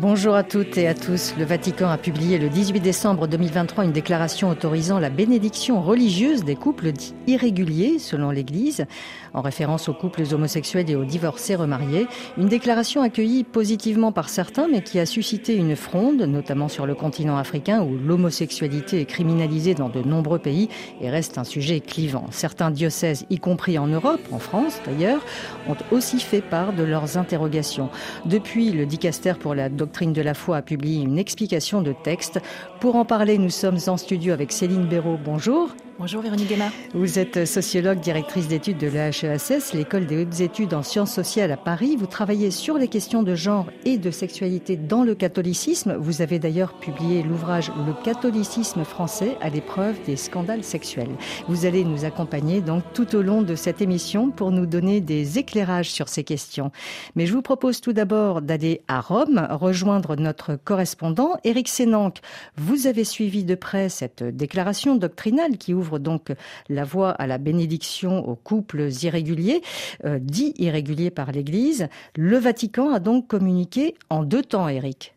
[0.00, 1.34] Bonjour à toutes et à tous.
[1.38, 6.56] Le Vatican a publié le 18 décembre 2023 une déclaration autorisant la bénédiction religieuse des
[6.56, 6.92] couples
[7.26, 8.86] irréguliers selon l'Église,
[9.34, 12.06] en référence aux couples homosexuels et aux divorcés remariés.
[12.38, 16.94] Une déclaration accueillie positivement par certains mais qui a suscité une fronde, notamment sur le
[16.94, 20.70] continent africain où l'homosexualité est criminalisée dans de nombreux pays
[21.02, 22.24] et reste un sujet clivant.
[22.30, 25.20] Certains diocèses, y compris en Europe, en France d'ailleurs,
[25.68, 27.90] ont aussi fait part de leurs interrogations.
[28.24, 32.40] Depuis, le dicaster pour la de la foi a publié une explication de texte.
[32.80, 35.18] Pour en parler, nous sommes en studio avec Céline Béraud.
[35.22, 35.74] Bonjour.
[36.00, 36.72] Bonjour Véronique Guémard.
[36.94, 41.58] Vous êtes sociologue, directrice d'études de l'EHESS, l'école des hautes études en sciences sociales à
[41.58, 41.94] Paris.
[41.94, 45.98] Vous travaillez sur les questions de genre et de sexualité dans le catholicisme.
[46.00, 51.10] Vous avez d'ailleurs publié l'ouvrage Le catholicisme français à l'épreuve des scandales sexuels.
[51.48, 55.38] Vous allez nous accompagner donc tout au long de cette émission pour nous donner des
[55.38, 56.72] éclairages sur ces questions.
[57.14, 62.20] Mais je vous propose tout d'abord d'aller à Rome, rejoindre notre correspondant Éric Sénanque.
[62.56, 66.32] Vous avez suivi de près cette déclaration doctrinale qui ouvre donc
[66.68, 69.62] la voie à la bénédiction aux couples irréguliers,
[70.04, 71.88] euh, dits irréguliers par l'Église.
[72.16, 75.14] Le Vatican a donc communiqué en deux temps, Eric.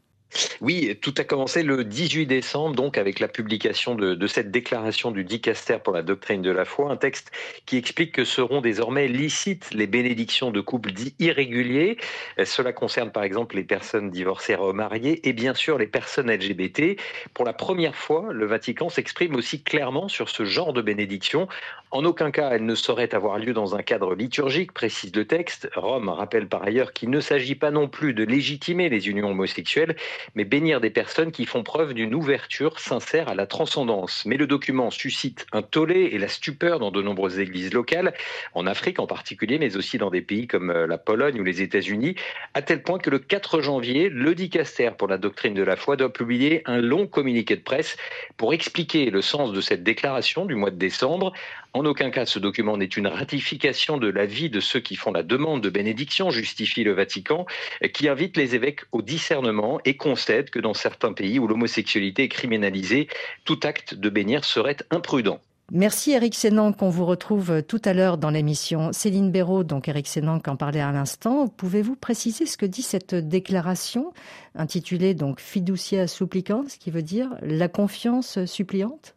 [0.61, 5.23] Oui, tout a commencé le 18 décembre, donc avec la publication de, cette déclaration du
[5.23, 7.31] dicaster pour la doctrine de la foi, un texte
[7.65, 11.97] qui explique que seront désormais licites les bénédictions de couples dits irréguliers.
[12.43, 16.97] Cela concerne par exemple les personnes divorcées remariées et bien sûr les personnes LGBT.
[17.33, 21.47] Pour la première fois, le Vatican s'exprime aussi clairement sur ce genre de bénédiction.
[21.91, 25.69] En aucun cas, elle ne saurait avoir lieu dans un cadre liturgique, précise le texte.
[25.75, 29.95] Rome rappelle par ailleurs qu'il ne s'agit pas non plus de légitimer les unions homosexuelles,
[30.35, 34.25] mais bénir des personnes qui font preuve d'une ouverture sincère à la transcendance.
[34.25, 38.13] Mais le document suscite un tollé et la stupeur dans de nombreuses églises locales,
[38.53, 41.61] en Afrique en particulier, mais aussi dans des pays comme euh, la Pologne ou les
[41.61, 42.15] États-Unis,
[42.53, 45.95] à tel point que le 4 janvier, le dicaster pour la doctrine de la foi
[45.95, 47.97] doit publier un long communiqué de presse
[48.37, 51.33] pour expliquer le sens de cette déclaration du mois de décembre.
[51.73, 55.23] En aucun cas, ce document n'est une ratification de l'avis de ceux qui font la
[55.23, 57.47] demande de bénédiction, justifie le Vatican,
[57.93, 62.29] qui invite les évêques au discernement et concède que dans certains pays où l'homosexualité est
[62.29, 63.07] criminalisée,
[63.45, 65.39] tout acte de bénir serait imprudent.
[65.71, 68.93] Merci Eric Sénan qu'on vous retrouve tout à l'heure dans l'émission.
[68.93, 71.47] Céline Béraud, donc Eric Sénan en parlait à l'instant.
[71.47, 74.13] Pouvez-vous préciser ce que dit cette déclaration
[74.53, 79.15] intitulée donc Fiducia supplicans, ce qui veut dire la confiance suppliante?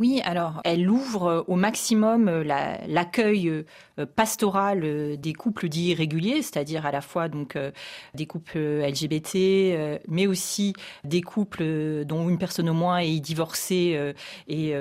[0.00, 6.40] Oui, alors elle ouvre euh, au maximum euh, l'accueil euh, pastoral des couples dits irréguliers,
[6.40, 7.58] c'est-à-dire à la fois donc
[8.14, 10.72] des couples LGBT, mais aussi
[11.04, 14.14] des couples dont une personne au moins est divorcée
[14.48, 14.74] et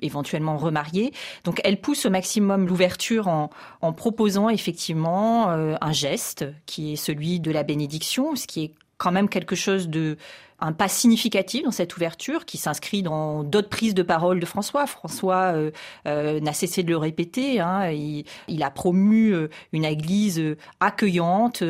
[0.00, 1.12] éventuellement remariée.
[1.42, 7.50] Donc elle pousse au maximum l'ouverture en, proposant effectivement un geste qui est celui de
[7.50, 10.16] la bénédiction, ce qui est quand même quelque chose de
[10.62, 14.86] un pas significatif dans cette ouverture qui s'inscrit dans d'autres prises de parole de François.
[14.86, 15.72] François euh,
[16.06, 17.58] euh, n'a cessé de le répéter.
[17.58, 20.40] Hein, il, il, a promu euh, une église
[20.78, 21.64] accueillante,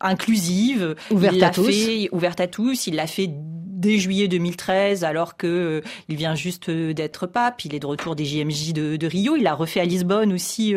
[0.00, 1.70] inclusive, ouverte à tous.
[1.70, 2.86] Fait, ouverte à tous.
[2.86, 7.64] Il l'a fait dès juillet 2013, alors que il vient juste d'être pape.
[7.64, 9.36] Il est de retour des JMJ de, de Rio.
[9.36, 10.74] Il a refait à Lisbonne aussi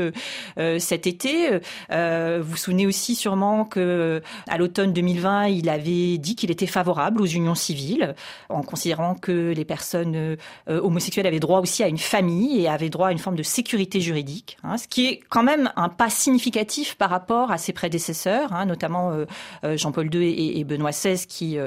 [0.79, 1.59] cet été.
[1.91, 7.21] vous vous souvenez aussi sûrement que à l'automne 2020, il avait dit qu'il était favorable
[7.21, 8.15] aux unions civile,
[8.49, 12.89] en considérant que les personnes euh, homosexuelles avaient droit aussi à une famille et avaient
[12.89, 16.09] droit à une forme de sécurité juridique, hein, ce qui est quand même un pas
[16.09, 19.25] significatif par rapport à ses prédécesseurs, hein, notamment euh,
[19.63, 21.57] euh, Jean-Paul II et, Benoît XVI, qui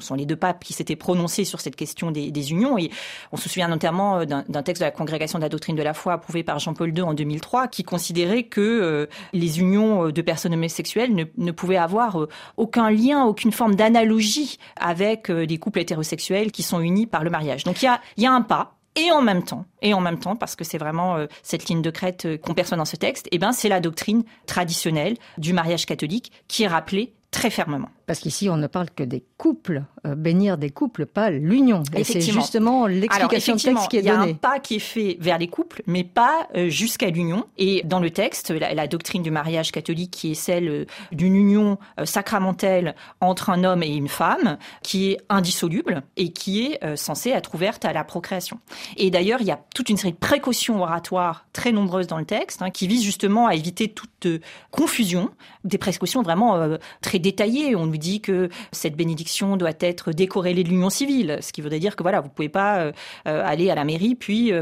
[0.00, 2.78] sont les deux papes qui s'étaient prononcés sur cette question des, unions.
[2.78, 2.90] Et
[3.32, 6.12] on se souvient notamment d'un texte de la Congrégation de la doctrine de la foi
[6.12, 11.24] approuvé par Jean-Paul II en 2003, qui considérait que les unions de personnes homosexuelles ne,
[11.36, 12.18] ne pouvaient avoir
[12.56, 17.64] aucun lien, aucune forme d'analogie avec des couples hétérosexuels qui sont unis par le mariage.
[17.64, 18.72] Donc il y a, un pas.
[18.98, 21.82] Et en même temps, et en même temps, parce que c'est vraiment euh, cette ligne
[21.82, 25.52] de crête euh, qu'on perçoit dans ce texte, eh ben c'est la doctrine traditionnelle du
[25.52, 27.90] mariage catholique qui est rappelée très fermement.
[28.06, 31.82] Parce qu'ici, on ne parle que des couples, euh, bénir des couples, pas l'union.
[31.96, 34.14] Et c'est justement l'explication de texte qui est donnée.
[34.14, 37.10] Il y a un pas qui est fait vers les couples, mais pas euh, jusqu'à
[37.10, 37.44] l'union.
[37.58, 41.78] Et dans le texte, la, doctrine du mariage catholique, qui est celle euh, d'une union
[42.04, 47.54] sacramentelle entre un homme et une femme, qui est indissoluble et qui est censée être
[47.54, 48.60] ouverte à la procréation.
[48.96, 52.24] Et d'ailleurs, il y a toute une série de précautions oratoires très nombreuses dans le
[52.24, 54.26] texte, hein, qui visent justement à éviter toute
[54.70, 55.30] confusion,
[55.64, 57.76] des précautions vraiment très détaillées.
[57.76, 61.78] On vous dit que cette bénédiction doit être décorrélée de l'union civile, ce qui voudrait
[61.78, 62.92] dire que voilà, vous pouvez pas
[63.24, 64.52] aller à la mairie puis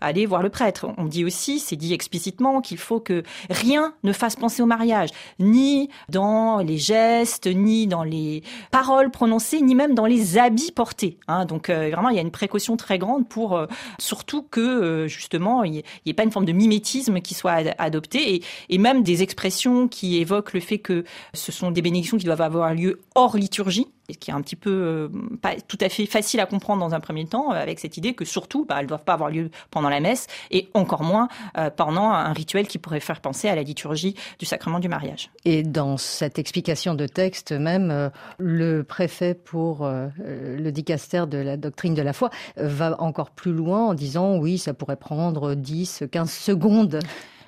[0.00, 0.88] aller voir le prêtre.
[0.98, 5.10] On dit aussi, c'est dit explicitement qu'il faut que rien ne fasse penser au mariage,
[5.38, 11.18] ni dans les gestes, ni dans les paroles prononcées, ni même dans les habits portés.
[11.28, 11.44] Hein.
[11.44, 13.60] Donc vraiment, il y a une précaution très grande pour
[13.98, 18.42] surtout que justement il n'y ait, pas une forme de mimétisme qui soit adoptée et,
[18.68, 21.04] et même des expressions qui évoquent le fait que
[21.34, 24.70] ce sont des bénédictions qui doivent avoir lieu hors liturgie qui est un petit peu
[24.70, 25.08] euh,
[25.42, 28.14] pas tout à fait facile à comprendre dans un premier temps, euh, avec cette idée
[28.14, 31.70] que surtout, bah, elles doivent pas avoir lieu pendant la messe et encore moins euh,
[31.70, 35.30] pendant un rituel qui pourrait faire penser à la liturgie du sacrement du mariage.
[35.44, 41.94] Et dans cette explication de texte même, le préfet pour le dicaster de la doctrine
[41.94, 46.30] de la foi va encore plus loin en disant oui, ça pourrait prendre 10, 15
[46.30, 47.00] secondes.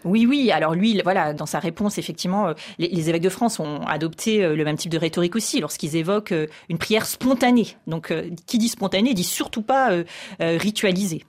[0.04, 0.50] Oui, oui.
[0.50, 4.54] Alors lui, voilà, dans sa réponse, effectivement, euh, les, évêques de France ont adopté euh,
[4.54, 7.76] le même type de rhétorique aussi lorsqu'ils évoquent euh, une prière spontanée.
[7.86, 8.12] Donc,
[8.46, 9.90] qui dit spontanée dit surtout pas
[10.40, 11.24] ritualisée.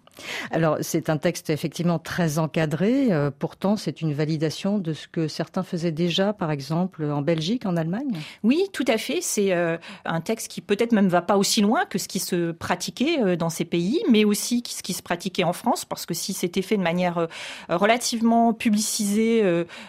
[0.52, 3.12] Alors, c'est un texte effectivement très encadré.
[3.12, 7.66] Euh, pourtant, c'est une validation de ce que certains faisaient déjà, par exemple, en Belgique,
[7.66, 8.18] en Allemagne.
[8.44, 9.20] Oui, tout à fait.
[9.22, 12.52] C'est euh, un texte qui peut-être même va pas aussi loin que ce qui se
[12.52, 16.14] pratiquait euh, dans ces pays, mais aussi ce qui se pratiquait en France, parce que
[16.14, 17.28] si c'était fait de manière
[17.70, 19.44] relativement publicisée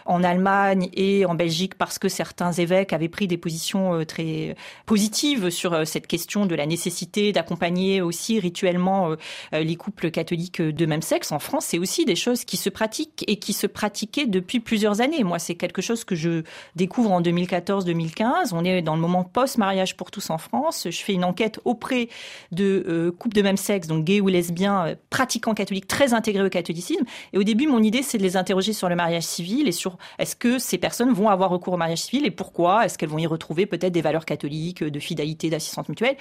[0.05, 4.57] en Allemagne et en Belgique, parce que certains évêques avaient pris des positions très
[4.87, 9.15] positives sur cette question de la nécessité d'accompagner aussi rituellement
[9.53, 13.25] les couples catholiques de même sexe en France, c'est aussi des choses qui se pratiquent
[13.27, 15.25] et qui se pratiquaient depuis plusieurs années.
[15.25, 16.43] Moi, c'est quelque chose que je
[16.77, 18.51] découvre en 2014-2015.
[18.53, 20.87] On est dans le moment post-mariage pour tous en France.
[20.91, 22.09] Je fais une enquête auprès
[22.53, 26.45] de euh, couples de même sexe, donc gays ou lesbiens, euh, pratiquants catholiques, très intégrés
[26.45, 27.05] au catholicisme.
[27.33, 29.99] Et au début, mon idée, c'est de les interroger sur le mariage civil et sur
[30.19, 32.85] est-ce que ces personnes vont avoir recours au mariage civil et pourquoi?
[32.85, 36.17] Est-ce qu'elles vont y retrouver peut-être des valeurs catholiques, de fidélité, d'assistance mutuelle?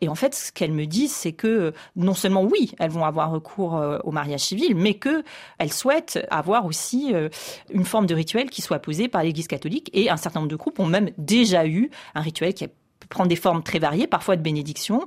[0.00, 3.29] Et en fait, ce qu'elles me disent, c'est que non seulement oui, elles vont avoir
[3.30, 7.28] recours euh, au mariage civil, mais qu'elle souhaite avoir aussi euh,
[7.72, 9.90] une forme de rituel qui soit posée par l'Église catholique.
[9.92, 12.66] Et un certain nombre de groupes ont même déjà eu un rituel qui
[13.08, 15.06] prend des formes très variées, parfois de bénédiction,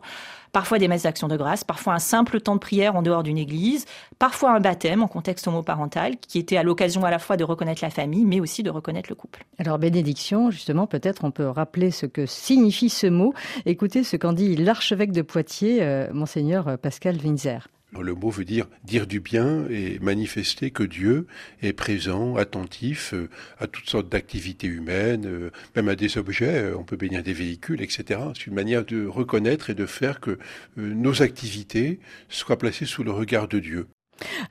[0.52, 3.40] parfois des messes d'action de grâce, parfois un simple temps de prière en dehors d'une
[3.40, 3.86] église,
[4.20, 7.84] parfois un baptême en contexte homoparental, qui était à l'occasion à la fois de reconnaître
[7.84, 9.46] la famille, mais aussi de reconnaître le couple.
[9.58, 13.34] Alors bénédiction, justement, peut-être on peut rappeler ce que signifie ce mot.
[13.66, 17.68] Écoutez ce qu'en dit l'archevêque de Poitiers, euh, monseigneur Pascal Winzer.
[18.02, 21.28] Le mot veut dire dire du bien et manifester que Dieu
[21.62, 23.30] est présent, attentif euh,
[23.60, 27.34] à toutes sortes d'activités humaines, euh, même à des objets, euh, on peut bénir des
[27.34, 28.20] véhicules, etc.
[28.34, 30.38] C'est une manière de reconnaître et de faire que
[30.76, 32.00] nos activités
[32.30, 33.88] soient placées sous le regard de Dieu.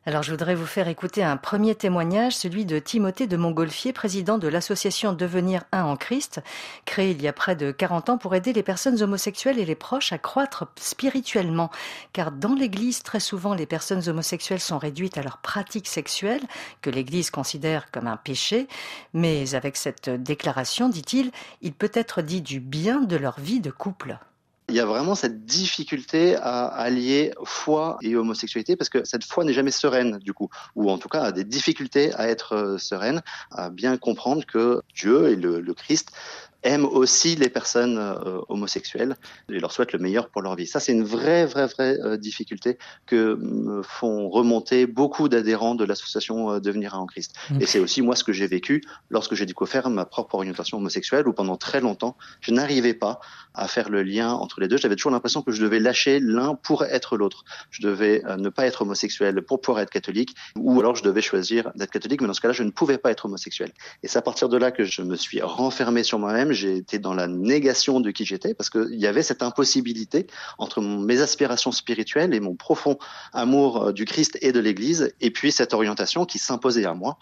[0.06, 4.38] Alors je voudrais vous faire écouter un premier témoignage, celui de Timothée de Montgolfier, président
[4.38, 6.40] de l'association Devenir un en Christ,
[6.84, 9.74] créée il y a près de 40 ans pour aider les personnes homosexuelles et les
[9.74, 11.70] proches à croître spirituellement.
[12.12, 16.42] Car dans l'Église, très souvent, les personnes homosexuelles sont réduites à leur pratique sexuelle,
[16.80, 18.68] que l'Église considère comme un péché.
[19.14, 21.30] Mais avec cette déclaration, dit-il,
[21.60, 24.18] il peut être dit du bien de leur vie de couple
[24.72, 29.44] il y a vraiment cette difficulté à allier foi et homosexualité parce que cette foi
[29.44, 32.78] n'est jamais sereine du coup, ou en tout cas a des difficultés à être euh,
[32.78, 33.20] sereine,
[33.50, 36.12] à bien comprendre que Dieu et le, le Christ
[36.62, 39.16] aiment aussi les personnes euh, homosexuelles
[39.50, 40.66] et leur souhaitent le meilleur pour leur vie.
[40.66, 45.84] Ça, c'est une vraie, vraie, vraie euh, difficulté que me font remonter beaucoup d'adhérents de
[45.84, 47.34] l'association euh, Devenir un en Christ.
[47.50, 47.62] Mm.
[47.62, 51.26] Et c'est aussi moi ce que j'ai vécu lorsque j'ai découvert ma propre orientation homosexuelle,
[51.26, 53.20] où pendant très longtemps, je n'arrivais pas
[53.54, 54.76] à faire le lien entre les deux.
[54.76, 57.44] J'avais toujours l'impression que je devais lâcher l'un pour être l'autre.
[57.70, 61.70] Je devais ne pas être homosexuel pour pouvoir être catholique, ou alors je devais choisir
[61.74, 63.72] d'être catholique, mais dans ce cas-là, je ne pouvais pas être homosexuel.
[64.02, 66.98] Et c'est à partir de là que je me suis renfermé sur moi-même j'ai été
[66.98, 70.26] dans la négation de qui j'étais parce qu'il y avait cette impossibilité
[70.58, 72.98] entre mes aspirations spirituelles et mon profond
[73.32, 77.18] amour euh, du Christ et de l'Église, et puis cette orientation qui s'imposait à moi.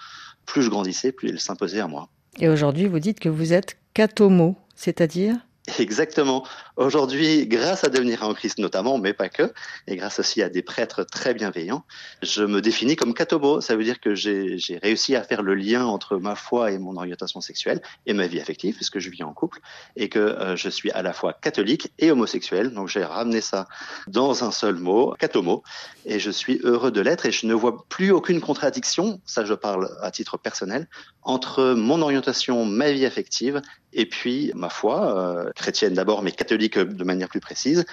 [0.47, 2.09] Plus je grandissais, plus elle s'imposait à moi.
[2.39, 5.37] Et aujourd'hui, vous dites que vous êtes catomo, c'est-à-dire?
[5.79, 6.47] Exactement.
[6.76, 9.52] Aujourd'hui, grâce à devenir en Christ notamment, mais pas que,
[9.87, 11.85] et grâce aussi à des prêtres très bienveillants,
[12.23, 13.61] je me définis comme catobo.
[13.61, 16.97] Ça veut dire que j'ai réussi à faire le lien entre ma foi et mon
[16.97, 19.61] orientation sexuelle et ma vie affective, puisque je vis en couple,
[19.97, 22.73] et que euh, je suis à la fois catholique et homosexuel.
[22.73, 23.69] Donc j'ai ramené ça
[24.09, 25.62] dans un seul mot, catomo,
[26.07, 29.55] et je suis heureux de l'être et je ne vois plus aucune contradiction, ça je
[29.55, 30.88] parle à titre personnel,
[31.23, 33.61] entre mon orientation, ma vie affective,
[33.93, 35.19] et puis ma foi.
[35.19, 37.85] Euh, chrétienne d'abord, mais catholique de manière plus précise.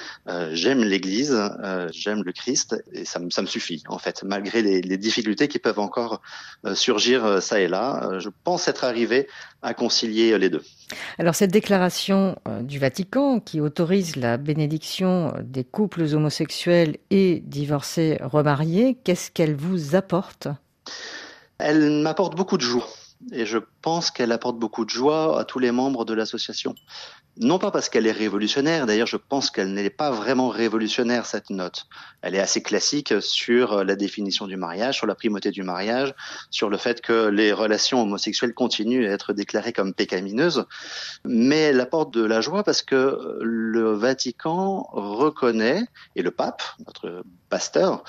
[0.51, 1.37] j'aime l'Église,
[1.91, 5.47] j'aime le Christ, et ça, me, ça me suffit en fait, malgré les, les difficultés
[5.47, 6.21] qui peuvent encore
[6.73, 8.19] surgir ça et là.
[8.19, 9.27] je pense être arrivé
[9.61, 10.63] à concilier les deux.
[11.17, 18.97] Alors cette déclaration du Vatican qui autorise la bénédiction des couples homosexuels et divorcés remariés,
[19.03, 20.47] qu'est-ce qu'elle vous apporte?
[21.57, 22.87] Elle m'apporte beaucoup de joie
[23.31, 26.75] et je pense qu'elle apporte beaucoup de joie à tous les membres de l'association.
[27.39, 31.49] Non pas parce qu'elle est révolutionnaire, d'ailleurs je pense qu'elle n'est pas vraiment révolutionnaire cette
[31.49, 31.85] note.
[32.21, 36.15] Elle est assez classique sur la définition du mariage, sur la primauté du mariage,
[36.49, 40.65] sur le fait que les relations homosexuelles continuent à être déclarées comme pécamineuses,
[41.25, 45.83] mais elle apporte de la joie parce que le Vatican reconnaît,
[46.15, 48.03] et le pape, notre pasteur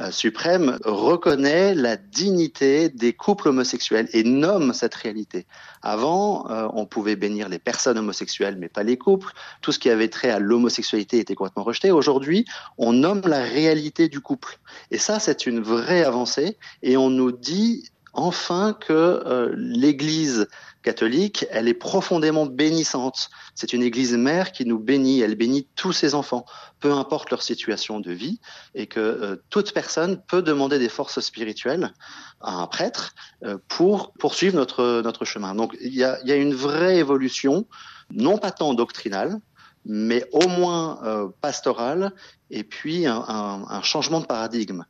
[0.00, 5.46] euh, suprême, reconnaît la dignité des couples homosexuels et nomme cette réalité.
[5.82, 9.32] Avant, euh, on pouvait bénir les personnes homosexuelles, mais pas les couples.
[9.60, 11.90] Tout ce qui avait trait à l'homosexualité était complètement rejeté.
[11.90, 12.44] Aujourd'hui,
[12.78, 14.58] on nomme la réalité du couple.
[14.90, 16.56] Et ça, c'est une vraie avancée.
[16.82, 20.48] Et on nous dit enfin que euh, l'Église
[20.82, 23.30] catholique, elle est profondément bénissante.
[23.54, 26.44] C'est une Église mère qui nous bénit, elle bénit tous ses enfants,
[26.80, 28.40] peu importe leur situation de vie,
[28.74, 31.92] et que euh, toute personne peut demander des forces spirituelles
[32.40, 33.14] à un prêtre
[33.44, 35.54] euh, pour poursuivre notre, notre chemin.
[35.54, 37.66] Donc il y a, y a une vraie évolution,
[38.10, 39.38] non pas tant doctrinale,
[39.84, 42.12] mais au moins euh, pastorale,
[42.50, 44.84] et puis un, un changement de paradigme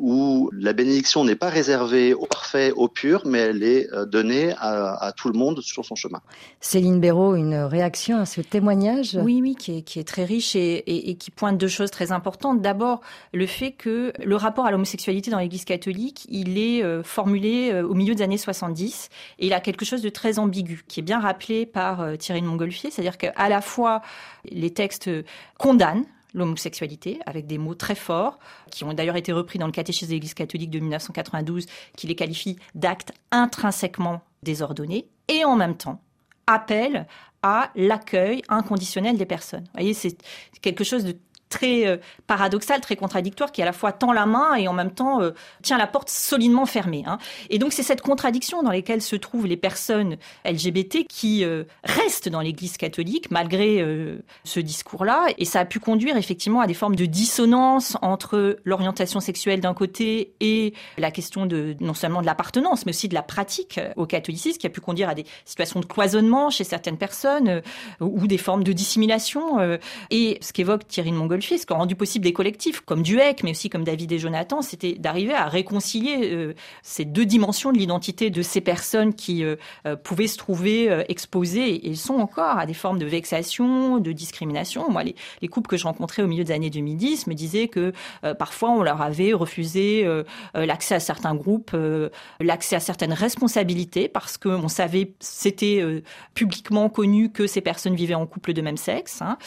[0.00, 4.54] où la bénédiction n'est pas réservée au parfait, au pur, mais elle est euh, donnée
[4.58, 6.20] à, tout le monde sur son chemin.
[6.60, 9.18] Céline Béraud, une réaction à ce témoignage?
[9.22, 12.60] Oui, oui, qui est, très riche et, qui pointe deux choses très importantes.
[12.60, 13.00] D'abord,
[13.32, 17.86] le fait que le rapport à l'homosexualité dans l'Église catholique, il est euh, formulé euh,
[17.86, 21.02] au milieu des années 70 et il a quelque chose de très ambigu, qui est
[21.02, 24.02] bien rappelé par Thierry de Montgolfier, c'est-à-dire qu'à la fois
[24.44, 25.10] les textes
[25.58, 26.04] condamnent
[26.38, 28.38] l'homosexualité avec des mots très forts
[28.70, 31.66] qui ont d'ailleurs été repris dans le catéchisme de l'Église catholique de 1992
[31.96, 36.00] qui les qualifie d'actes intrinsèquement désordonnés et en même temps
[36.46, 37.06] appellent
[37.42, 39.64] à l'accueil inconditionnel des personnes.
[39.64, 40.16] Vous voyez, c'est
[40.60, 41.16] quelque chose de
[41.48, 44.90] très euh, paradoxal, très contradictoire, qui à la fois tend la main et en même
[44.90, 45.30] temps euh,
[45.62, 47.04] tient la porte solidement fermée.
[47.06, 47.18] Hein.
[47.50, 52.28] Et donc c'est cette contradiction dans laquelle se trouvent les personnes LGBT qui euh, restent
[52.28, 53.58] dans l'Église catholique malgré
[54.44, 55.26] ce discours-là.
[55.38, 59.74] Et ça a pu conduire effectivement à des formes de dissonance entre l'orientation sexuelle d'un
[59.74, 64.06] côté et la question de non seulement de l'appartenance, mais aussi de la pratique au
[64.06, 67.62] catholicisme, qui a pu conduire à des situations de cloisonnement chez certaines personnes
[68.00, 69.78] ou des formes de dissimulation.
[70.10, 73.70] et ce qu'évoque Thierry de Ce a rendu possible des collectifs comme Duec, mais aussi
[73.70, 78.42] comme David et Jonathan, c'était d'arriver à réconcilier euh, ces deux dimensions de l'identité de
[78.42, 82.98] ces personnes qui euh, euh, pouvaient se trouver exposées et sont encore à des formes
[82.98, 84.90] de vexation, de discrimination.
[84.90, 87.92] Moi, les, les, couples que je rencontrais au milieu des années 2010 me disaient que
[88.38, 90.06] parfois on leur avait refusé
[90.54, 91.76] l'accès à certains groupes,
[92.40, 95.82] l'accès à certaines responsabilités parce qu'on savait, c'était
[96.34, 99.22] publiquement connu que ces personnes vivaient en couple de même sexe.
[99.22, 99.38] Hein.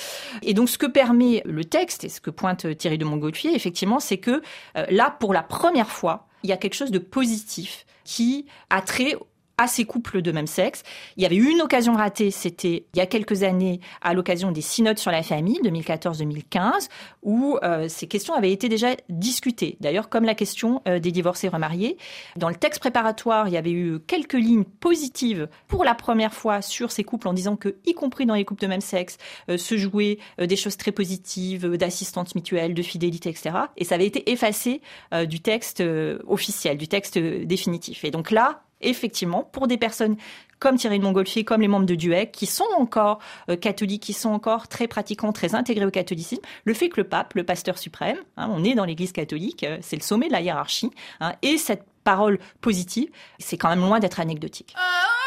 [0.42, 4.00] Et donc, ce que permet le texte, et ce que pointe Thierry de Montgolfier, effectivement,
[4.00, 4.42] c'est que
[4.78, 8.82] euh, là, pour la première fois, il y a quelque chose de positif qui a
[8.82, 9.16] trait
[9.58, 10.84] à ces couples de même sexe.
[11.18, 14.52] Il y avait eu une occasion ratée, c'était il y a quelques années, à l'occasion
[14.52, 16.90] des synodes sur la famille, 2014-2015,
[17.24, 19.78] où euh, ces questions avaient été déjà discutées.
[19.80, 21.98] D'ailleurs, comme la question euh, des divorcés remariés.
[22.38, 26.62] Dans le texte préparatoire, il y avait eu quelques lignes positives pour la première fois
[26.62, 29.18] sur ces couples en disant que, y compris dans les couples de même sexe,
[29.50, 33.56] euh, se jouaient des choses très positives, d'assistance mutuelle, de fidélité, etc.
[33.78, 34.82] Et ça avait été effacé
[35.28, 35.84] du texte
[36.28, 38.04] officiel, du texte définitif.
[38.04, 40.18] Et donc là, effectivement, pour des personnes
[40.60, 43.20] comme Thierry de Montgolfier, comme les membres de Duec, qui sont encore
[43.50, 47.08] euh, catholiques, qui sont encore très pratiquants, très intégrés au catholicisme, le fait que le
[47.08, 50.34] pape, le pasteur suprême, hein, on est dans l'Église catholique, euh, c'est le sommet de
[50.34, 53.10] la hiérarchie, hein, et cette parole positive,
[53.40, 54.76] c'est quand même loin d'être anecdotique.
[54.78, 55.21] Ah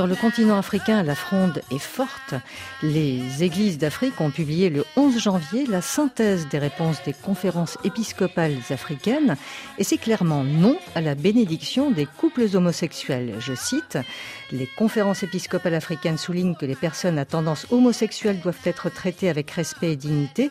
[0.00, 2.32] Sur le continent africain, la fronde est forte.
[2.82, 8.56] Les églises d'Afrique ont publié le 11 janvier la synthèse des réponses des conférences épiscopales
[8.70, 9.36] africaines
[9.76, 13.34] et c'est clairement non à la bénédiction des couples homosexuels.
[13.40, 13.98] Je cite,
[14.52, 19.50] les conférences épiscopales africaines soulignent que les personnes à tendance homosexuelle doivent être traitées avec
[19.50, 20.50] respect et dignité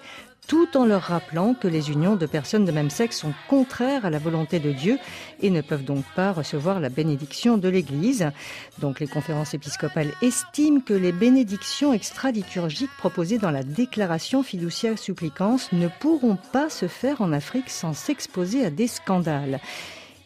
[0.50, 4.10] tout en leur rappelant que les unions de personnes de même sexe sont contraires à
[4.10, 4.98] la volonté de Dieu
[5.42, 8.32] et ne peuvent donc pas recevoir la bénédiction de l'Église.
[8.80, 15.60] Donc les conférences épiscopales estiment que les bénédictions extraliturgiques proposées dans la déclaration fiducia supplicans
[15.72, 19.60] ne pourront pas se faire en Afrique sans s'exposer à des scandales.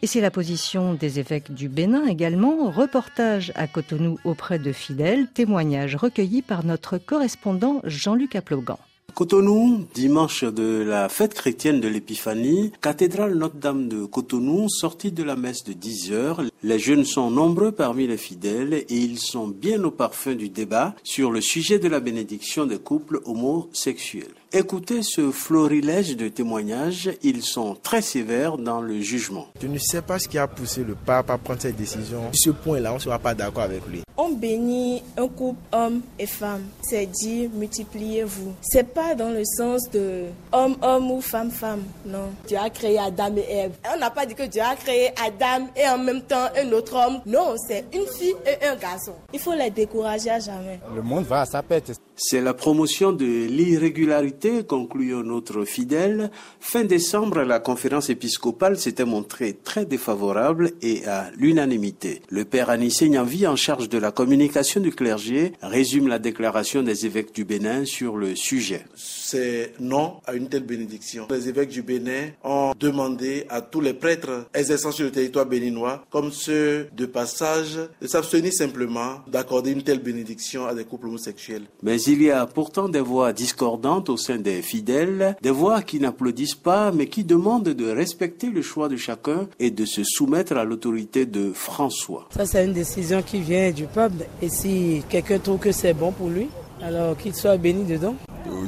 [0.01, 2.71] Et c'est la position des évêques du Bénin également.
[2.71, 8.77] Reportage à Cotonou auprès de fidèles, témoignages recueillis par notre correspondant Jean-Luc Aplogan.
[9.13, 15.35] Cotonou, dimanche de la fête chrétienne de l'Épiphanie, cathédrale Notre-Dame de Cotonou, sortie de la
[15.35, 16.41] messe de 10 heures.
[16.63, 20.95] Les jeunes sont nombreux parmi les fidèles et ils sont bien au parfum du débat
[21.03, 24.42] sur le sujet de la bénédiction des couples homosexuels.
[24.55, 29.47] Écoutez ce florilège de témoignages, ils sont très sévères dans le jugement.
[29.59, 32.31] Je ne sais pas ce qui a poussé le pape à prendre cette décision.
[32.33, 34.03] Sur ce point-là, on ne sera pas d'accord avec lui.
[34.15, 36.61] On bénit un couple homme et femme.
[36.83, 38.53] C'est dit multipliez-vous.
[38.61, 41.81] C'est pas dans le sens de homme-homme ou femme-femme.
[42.05, 42.29] Non.
[42.47, 43.71] Dieu a créé Adam et Ève.
[43.91, 46.95] On n'a pas dit que Dieu a créé Adam et en même temps un autre
[46.95, 47.21] homme.
[47.25, 49.13] Non, c'est une fille et un garçon.
[49.33, 50.79] Il faut les décourager à jamais.
[50.93, 51.91] Le monde va à sa pète.
[52.15, 56.29] C'est la promotion de l'irrégularité, conclut notre fidèle.
[56.59, 62.21] Fin décembre, la conférence épiscopale s'était montrée très défavorable et à l'unanimité.
[62.29, 67.07] Le père Anissé Nyanvi, en charge de la communication du clergé, résume la déclaration des
[67.07, 68.85] évêques du Bénin sur le sujet.
[69.33, 71.25] C'est non à une telle bénédiction.
[71.31, 76.05] Les évêques du Bénin ont demandé à tous les prêtres exerçant sur le territoire béninois,
[76.11, 81.63] comme ceux de passage, de s'abstenir simplement d'accorder une telle bénédiction à des couples homosexuels.
[81.81, 85.99] Mais il y a pourtant des voix discordantes au sein des fidèles, des voix qui
[85.99, 90.55] n'applaudissent pas, mais qui demandent de respecter le choix de chacun et de se soumettre
[90.57, 92.27] à l'autorité de François.
[92.29, 94.27] Ça, c'est une décision qui vient du peuple.
[94.43, 96.49] Et si quelqu'un trouve que c'est bon pour lui,
[96.83, 98.15] alors qu'il soit béni dedans.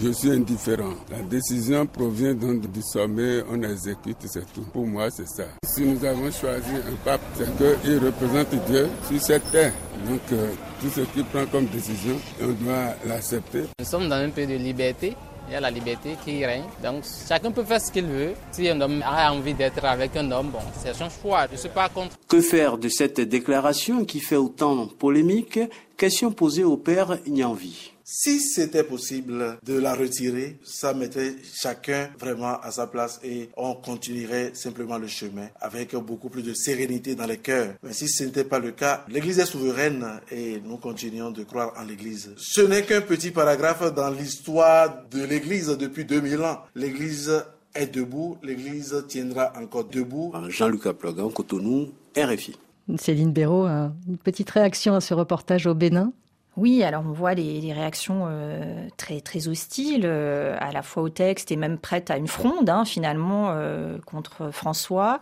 [0.02, 0.94] Je suis indifférent.
[1.12, 4.66] La décision provient donc du sommet, on exécute, c'est tout.
[4.74, 5.46] Pour moi, c'est ça.
[5.66, 9.74] Si nous avons choisi un pape, c'est qu'il représente Dieu sur cette terre.
[10.08, 13.64] Donc, euh, tout ce qu'il prend comme décision, on doit l'accepter.
[13.80, 15.16] Nous sommes dans un pays de liberté.
[15.48, 16.64] Il y a la liberté qui règne.
[16.84, 18.34] Donc chacun peut faire ce qu'il veut.
[18.52, 21.46] Si un homme a envie d'être avec un homme, bon, c'est son choix.
[21.48, 22.18] Je ne suis pas contre.
[22.28, 25.60] Que faire de cette déclaration qui fait autant polémique?
[25.98, 27.95] Question posée au père Nyanvi.
[28.08, 33.74] Si c'était possible de la retirer, ça mettrait chacun vraiment à sa place et on
[33.74, 37.74] continuerait simplement le chemin avec beaucoup plus de sérénité dans les cœurs.
[37.82, 41.74] Mais si ce n'était pas le cas, l'Église est souveraine et nous continuons de croire
[41.80, 42.32] en l'Église.
[42.38, 46.60] Ce n'est qu'un petit paragraphe dans l'histoire de l'Église depuis 2000 ans.
[46.76, 50.32] L'Église est debout, l'Église tiendra encore debout.
[50.50, 52.56] Jean-Luc Aplogan, Cotonou, RFI.
[53.00, 56.14] Céline Béraud, une petite réaction à ce reportage au Bénin
[56.58, 61.10] oui, alors on voit les, réactions euh, très très hostiles, euh, à la fois au
[61.10, 65.20] texte et même prêtes à une fronde hein, finalement euh, contre François.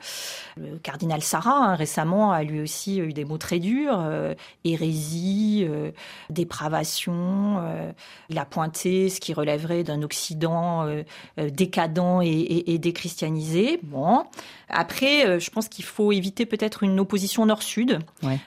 [0.57, 3.99] Le cardinal Sarah hein, récemment a lui aussi eu des mots très durs,
[4.63, 5.67] hérésie,
[6.29, 7.63] dépravation.
[8.29, 10.87] il a pointé ce qui relèverait d'un Occident
[11.37, 13.79] décadent et, et, déchristianisé.
[13.83, 14.23] Bon,
[14.69, 17.99] après, je pense qu'il faut éviter peut-être une opposition nord-sud.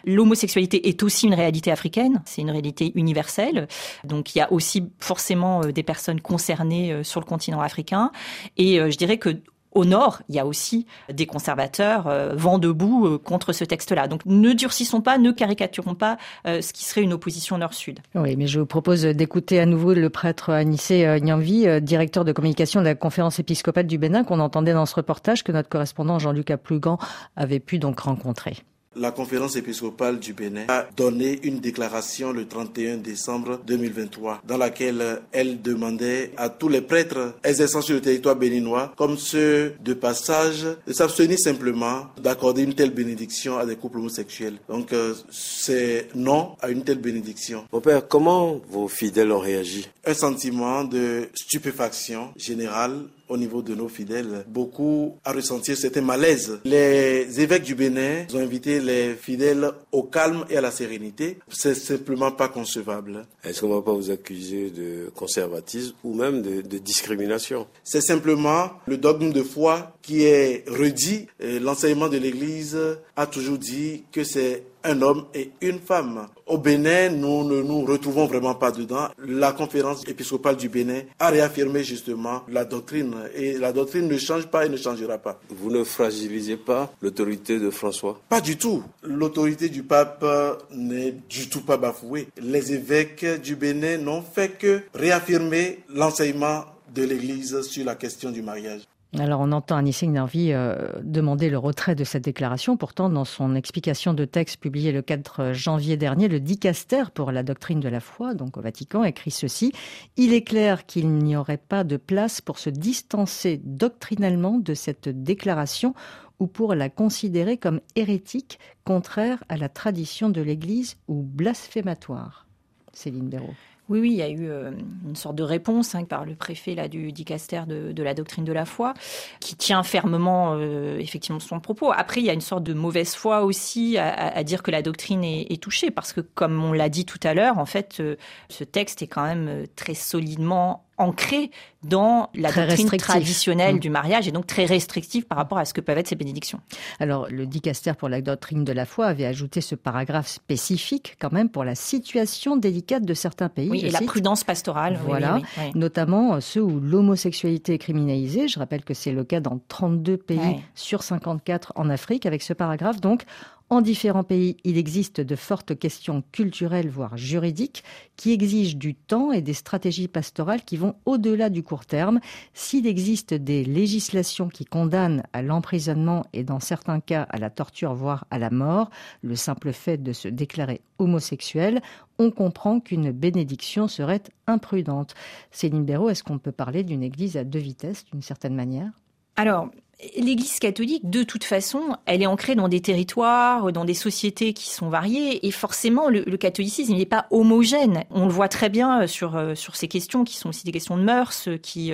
[0.05, 3.69] L'homosexualité est aussi une réalité africaine, c'est une réalité universelle.
[4.05, 8.11] Donc il y a aussi forcément euh, des personnes concernées euh, sur le continent africain.
[8.57, 9.41] Et euh, je dirais que
[9.73, 14.09] au nord, il y a aussi des conservateurs vent debout contre ce texte-là.
[14.09, 18.01] Donc ne durcissons pas, ne caricaturons pas ce qui serait une opposition nord-sud.
[18.15, 22.81] Oui, mais je vous propose d'écouter à nouveau le prêtre Anissé Nyamvi, directeur de communication
[22.81, 26.51] de la conférence épiscopale du Bénin, qu'on entendait dans ce reportage que notre correspondant Jean-Luc
[26.51, 26.97] Aplugan
[27.37, 28.57] avait pu donc rencontrer
[28.97, 35.21] la conférence épiscopale du Bénin a donné une déclaration le 31 décembre 2023 dans laquelle
[35.33, 40.67] elle demandait à tous les prêtres exerçant sur le territoire béninois, comme ceux de passage,
[40.87, 44.57] de s'abstenir simplement d'accorder une telle bénédiction à des couples homosexuels.
[44.69, 47.65] Donc euh, c'est non à une telle bénédiction.
[47.73, 49.89] Mon père, comment vos fidèles ont réagi?
[50.05, 54.45] Un sentiment de stupéfaction générale au niveau de nos fidèles.
[54.49, 56.61] Beaucoup à ressentir un malaise.
[56.65, 61.39] Les évêques du Bénin ont invité les fidèles au calme et à la sérénité.
[61.49, 63.27] C'est simplement pas concevable.
[63.45, 67.67] Est-ce qu'on va pas vous accuser de conservatisme ou même de, de discrimination?
[67.85, 71.27] C'est simplement le dogme de foi qui est redit.
[71.41, 72.79] L'enseignement de l'Église
[73.17, 76.29] a toujours dit que c'est un homme et une femme.
[76.47, 79.09] Au Bénin, nous ne nous retrouvons vraiment pas dedans.
[79.19, 84.47] La conférence épiscopale du Bénin a réaffirmé justement la doctrine et la doctrine ne change
[84.47, 85.41] pas et ne changera pas.
[85.51, 88.21] Vous ne fragilisez pas l'autorité de François?
[88.29, 88.83] Pas du tout.
[89.03, 90.25] L'autorité du pape
[90.71, 92.29] n'est du tout pas bafouée.
[92.41, 98.43] Les évêques du Bénin n'ont fait que réaffirmer l'enseignement de l'Église sur la question du
[98.43, 98.83] mariage.
[99.19, 102.77] Alors on entend Anissé Narvi euh, demander le retrait de cette déclaration.
[102.77, 107.43] Pourtant, dans son explication de texte publiée le 4 janvier dernier, le dicaster pour la
[107.43, 109.73] doctrine de la foi, donc au Vatican, écrit ceci.
[110.17, 115.09] Il est clair qu'il n'y aurait pas de place pour se distancer doctrinalement de cette
[115.09, 115.95] déclaration
[116.39, 122.47] ou pour la considérer comme hérétique, contraire à la tradition de l'Église ou blasphématoire.
[122.93, 123.55] Céline Béraud.
[123.89, 124.73] Oui, oui, il y a eu euh,
[125.07, 128.53] une sorte de réponse hein, par le préfet là, du dicaster de, la doctrine de
[128.53, 128.95] la foi,
[129.39, 131.93] qui tient fermement euh, effectivement son propos.
[131.93, 135.23] Après, il y a une sorte de mauvaise foi aussi à, dire que la doctrine
[135.23, 138.17] est, est, touchée, parce que comme on l'a dit tout à l'heure, en fait, euh,
[138.49, 141.51] ce texte est quand même très solidement ancré
[141.83, 143.81] dans la doctrine traditionnelle mmh.
[143.81, 146.61] du mariage et donc très restrictive par rapport à ce que peuvent être ces bénédictions.
[146.99, 151.33] Alors, le dicaster pour la doctrine de la foi avait ajouté ce paragraphe spécifique quand
[151.33, 153.69] même pour la situation délicate de certains pays.
[153.71, 154.99] Oui, et la prudence pastorale.
[155.05, 158.49] Voilà, oui, oui, oui, notamment ceux où l'homosexualité est criminalisée.
[158.49, 162.53] Je rappelle que c'est le cas dans 32 pays sur 54 en Afrique avec ce
[162.53, 163.01] paragraphe.
[163.01, 163.25] Donc,
[163.69, 167.83] en différents pays, il existe de fortes questions culturelles, voire juridiques,
[168.17, 172.21] qui exigent du temps et des stratégies pastorales qui vont au-delà du court terme.
[172.55, 177.95] S'il existe des législations qui condamnent à l'emprisonnement et dans certains cas à la torture,
[177.95, 178.91] voire à la mort,
[179.23, 181.83] le simple fait de se déclarer homosexuel,
[182.19, 185.15] on comprend qu'une bénédiction serait imprudente.
[185.51, 188.93] Céline Béraud, est-ce qu'on peut parler d'une église à deux vitesses d'une certaine manière?
[189.35, 189.71] Alors,
[190.15, 194.69] L'Église catholique, de toute façon, elle est ancrée dans des territoires, dans des sociétés qui
[194.69, 198.05] sont variées, et forcément, le, le catholicisme n'est pas homogène.
[198.11, 200.73] On le voit très bien euh, sur euh, sur ces questions, qui sont aussi des
[200.73, 201.93] questions de mœurs, euh, qui,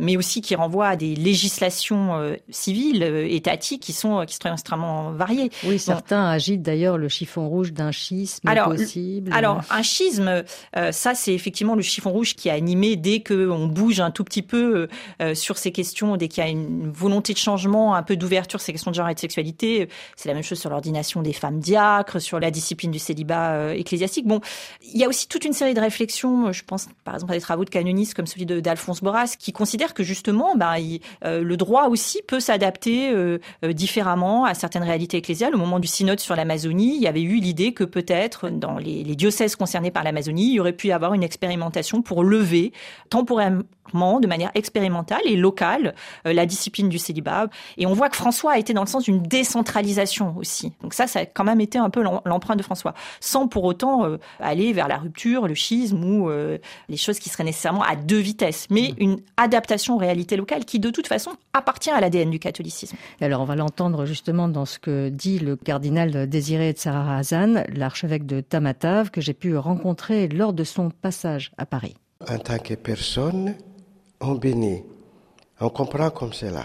[0.00, 5.50] mais aussi qui renvoient à des législations civiles, étatiques, qui sont qui sont extrêmement variées.
[5.62, 9.32] Oui, certains agitent d'ailleurs le chiffon rouge d'un schisme alors, possible.
[9.32, 10.42] Alors, un schisme,
[10.90, 14.42] ça, c'est effectivement le chiffon rouge qui est animé dès qu'on bouge un tout petit
[14.42, 14.88] peu
[15.34, 18.90] sur ces questions, dès qu'il y a une volonté changement, un peu d'ouverture ces questions
[18.90, 19.88] de genre et de sexualité.
[20.16, 23.72] C'est la même chose sur l'ordination des femmes diacres, sur la discipline du célibat euh,
[23.72, 24.26] ecclésiastique.
[24.26, 24.40] Bon,
[24.82, 26.52] il y a aussi toute une série de réflexions.
[26.52, 29.94] Je pense par exemple à des travaux de canonistes comme celui d'Alphonse Borras, qui considèrent
[29.94, 30.74] que justement, bah,
[31.24, 35.54] euh, le droit aussi peut s'adapter euh, différemment à certaines réalités ecclésiales.
[35.54, 39.04] Au moment du synode sur l'Amazonie, il y avait eu l'idée que peut-être dans les,
[39.04, 42.72] les diocèses concernés par l'Amazonie, il y aurait pu y avoir une expérimentation pour lever
[43.10, 45.94] temporairement de manière expérimentale et locale
[46.24, 47.46] la discipline du célibat.
[47.76, 50.72] Et on voit que François a été dans le sens d'une décentralisation aussi.
[50.82, 54.04] Donc ça, ça a quand même été un peu l'empreinte de François, sans pour autant
[54.04, 57.96] euh, aller vers la rupture, le schisme ou euh, les choses qui seraient nécessairement à
[57.96, 62.30] deux vitesses, mais une adaptation aux réalités locales qui, de toute façon, appartient à l'ADN
[62.30, 62.96] du catholicisme.
[63.20, 67.18] Et alors, on va l'entendre justement dans ce que dit le cardinal Désiré de Sarah
[67.18, 71.94] Hazan, l'archevêque de Tamatave, que j'ai pu rencontrer lors de son passage à Paris.
[72.28, 73.54] En tant que personne,
[74.26, 74.82] on bénit.
[75.60, 76.64] On comprend comme cela.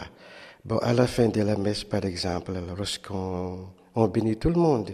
[0.64, 4.92] Bon, à la fin de la messe, par exemple, lorsqu'on on bénit tout le monde,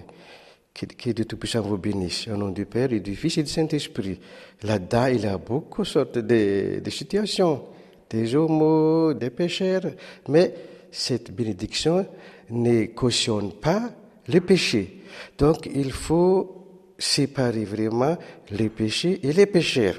[0.74, 3.50] qui, qui de Tout-Puissant vous bénisse, au nom du Père et du Fils et du
[3.50, 4.20] Saint-Esprit.
[4.64, 7.64] Là-dedans, il y a beaucoup de situations,
[8.10, 9.92] des homos, des pécheurs,
[10.30, 10.54] mais
[10.92, 12.06] cette bénédiction
[12.50, 13.90] ne cautionne pas
[14.28, 15.02] le péché.
[15.38, 18.18] Donc, il faut séparer vraiment
[18.52, 19.96] les péchés et les pécheurs.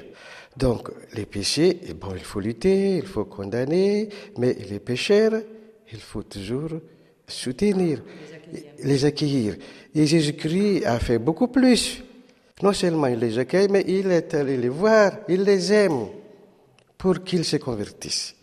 [0.59, 5.41] Donc, les péchés, bon, il faut lutter, il faut condamner, mais les pécheurs,
[5.89, 6.71] il faut toujours
[7.25, 8.03] soutenir,
[8.83, 9.55] les accueillir.
[9.95, 12.03] Et Jésus-Christ a fait beaucoup plus.
[12.61, 16.07] Non seulement il les accueille, mais il est allé les voir, il les aime
[16.97, 18.35] pour qu'ils se convertissent.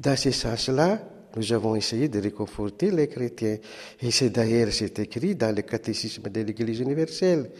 [0.00, 0.98] Dans ce sens-là,
[1.36, 3.58] nous avons essayé de réconforter les chrétiens.
[4.00, 7.50] Et c'est d'ailleurs, écrit dans le catéchisme de l'Église universelle,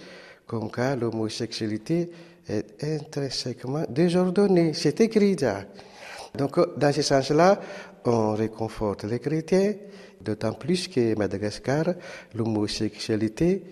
[0.47, 2.09] comme quoi l'homosexualité
[2.49, 4.73] est intrinsèquement désordonnée.
[4.75, 5.65] C'est écrit là.
[6.37, 7.61] Donc, dans ce sens-là,
[8.05, 9.75] on réconforte les chrétiens,
[10.21, 11.95] d'autant plus que Madagascar,
[12.35, 13.63] l'homosexualité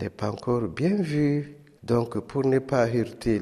[0.00, 1.56] n'est pas encore bien vue.
[1.82, 3.38] Donc, pour ne pas heurter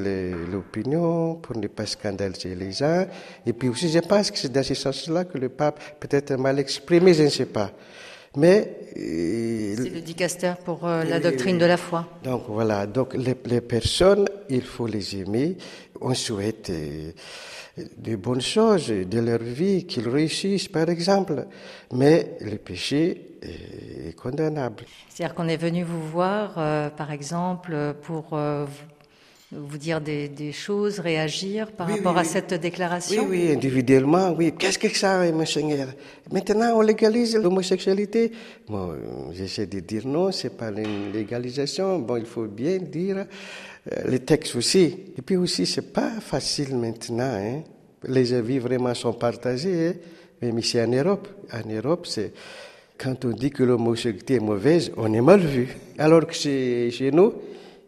[0.50, 3.06] l'opinion, pour ne pas scandaliser les gens,
[3.46, 6.58] et puis aussi, je pense que c'est dans ce sens-là que le pape peut-être mal
[6.58, 7.70] exprimé, je ne sais pas.
[8.36, 12.06] Mais euh, c'est le dicaster pour euh, la doctrine de la foi.
[12.22, 15.56] Donc voilà, donc les, les, personnes, il faut les aimer.
[16.00, 17.12] On souhaite euh,
[17.76, 21.46] de bonnes choses de leur vie, qu'ils réussissent, par exemple.
[21.92, 24.84] Mais le péché est condamnable.
[25.08, 28.66] C'est-à-dire qu'on est venu vous voir, euh, par exemple, pour euh,
[29.56, 33.52] vous dire des, des, choses, réagir par oui, rapport oui, à cette déclaration Oui, oui,
[33.52, 34.52] individuellement, oui.
[34.58, 35.88] Qu'est-ce que ça, Monseigneur
[36.32, 38.32] Maintenant, on légalise l'homosexualité.
[38.68, 38.94] Bon,
[39.32, 41.98] j'essaie de dire non, c'est pas une légalisation.
[42.00, 43.18] Bon, il faut bien dire
[43.92, 44.96] euh, les textes aussi.
[45.16, 47.62] Et puis aussi, c'est pas facile maintenant, hein
[48.08, 49.94] Les avis vraiment sont partagés, hein.
[50.42, 51.28] même ici en Europe.
[51.52, 52.32] En Europe, c'est
[52.98, 55.68] quand on dit que l'homosexualité est mauvaise, on est mal vu.
[55.98, 57.32] Alors que chez, chez nous,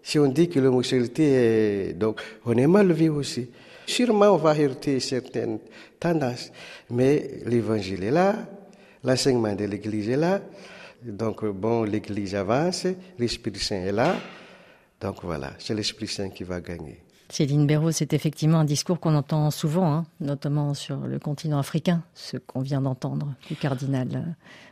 [0.07, 1.93] si on dit que l'homosexualité est...
[1.95, 3.51] Donc, on est mal vu aussi.
[3.87, 5.59] Sûrement, on va heurter certaines
[5.99, 6.53] tendances.
[6.91, 8.37] Mais l'évangile est là,
[9.03, 10.41] l'enseignement de l'Église est là.
[11.03, 12.87] Donc, bon, l'Église avance,
[13.19, 14.15] l'Esprit Saint est là.
[15.01, 17.01] Donc voilà, c'est l'Esprit Saint qui va gagner.
[17.29, 22.05] Céline Béraud, c'est effectivement un discours qu'on entend souvent, hein, notamment sur le continent africain,
[22.15, 24.21] ce qu'on vient d'entendre du cardinal euh,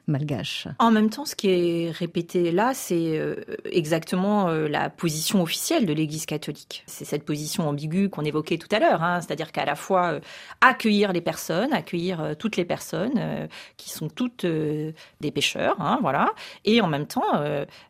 [0.06, 0.68] malgache.
[0.78, 5.86] En même temps, ce qui est répété là, c'est euh, exactement euh, la position officielle
[5.86, 6.84] de l'Église catholique.
[6.86, 10.20] C'est cette position ambiguë qu'on évoquait tout à l'heure, hein, c'est-à-dire qu'à la fois
[10.60, 16.32] accueillir les personnes, accueillir toutes les personnes qui sont toutes des pécheurs, hein, voilà,
[16.64, 17.22] et en même temps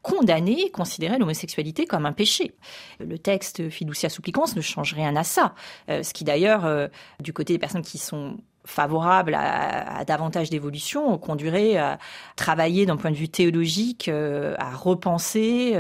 [0.03, 2.55] condamner, considérer l'homosexualité comme un péché.
[3.01, 5.55] Le texte Fiducia Supplicans ne change rien à ça.
[5.89, 6.89] Euh, ce qui d'ailleurs, euh,
[7.21, 11.99] du côté des personnes qui sont favorables à, davantage d'évolution, conduirait à
[12.37, 15.77] travailler d'un point de vue théologique, euh, à repenser,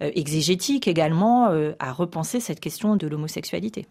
[0.00, 3.86] exégétique également, à repenser cette question de l'homosexualité.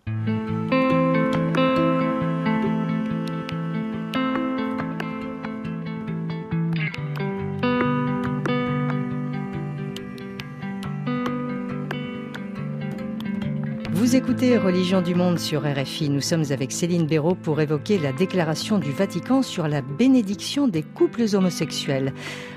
[14.12, 16.10] Vous écoutez Religion du Monde sur RFI.
[16.10, 20.84] Nous sommes avec Céline Béraud pour évoquer la déclaration du Vatican sur la bénédiction des
[20.84, 22.12] couples homosexuels.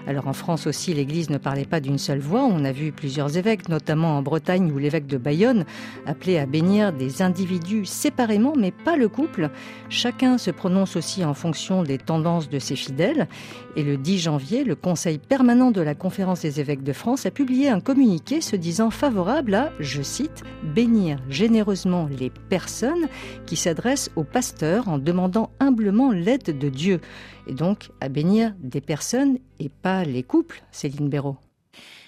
[0.09, 2.43] Alors en France aussi, l'Église ne parlait pas d'une seule voix.
[2.43, 5.65] On a vu plusieurs évêques, notamment en Bretagne où l'évêque de Bayonne
[6.07, 9.51] appelait à bénir des individus séparément, mais pas le couple.
[9.89, 13.29] Chacun se prononce aussi en fonction des tendances de ses fidèles.
[13.77, 17.31] Et le 10 janvier, le Conseil permanent de la Conférence des évêques de France a
[17.31, 23.07] publié un communiqué se disant favorable à, je cite, bénir généreusement les personnes
[23.45, 27.01] qui s'adressent aux pasteurs en demandant humblement l'aide de Dieu,
[27.47, 31.37] et donc à bénir des personnes et pas les couples, Céline Béraud.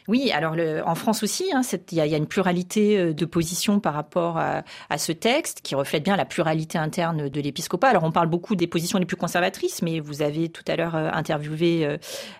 [0.08, 3.80] Oui, alors le, en France aussi, hein, il y, a une pluralité euh, de positions
[3.80, 7.88] par rapport à, à, ce texte qui reflète bien la pluralité interne de l'épiscopat.
[7.88, 10.94] Alors on parle beaucoup des positions les plus conservatrices, mais vous avez tout à l'heure
[10.94, 11.96] euh, interviewé euh,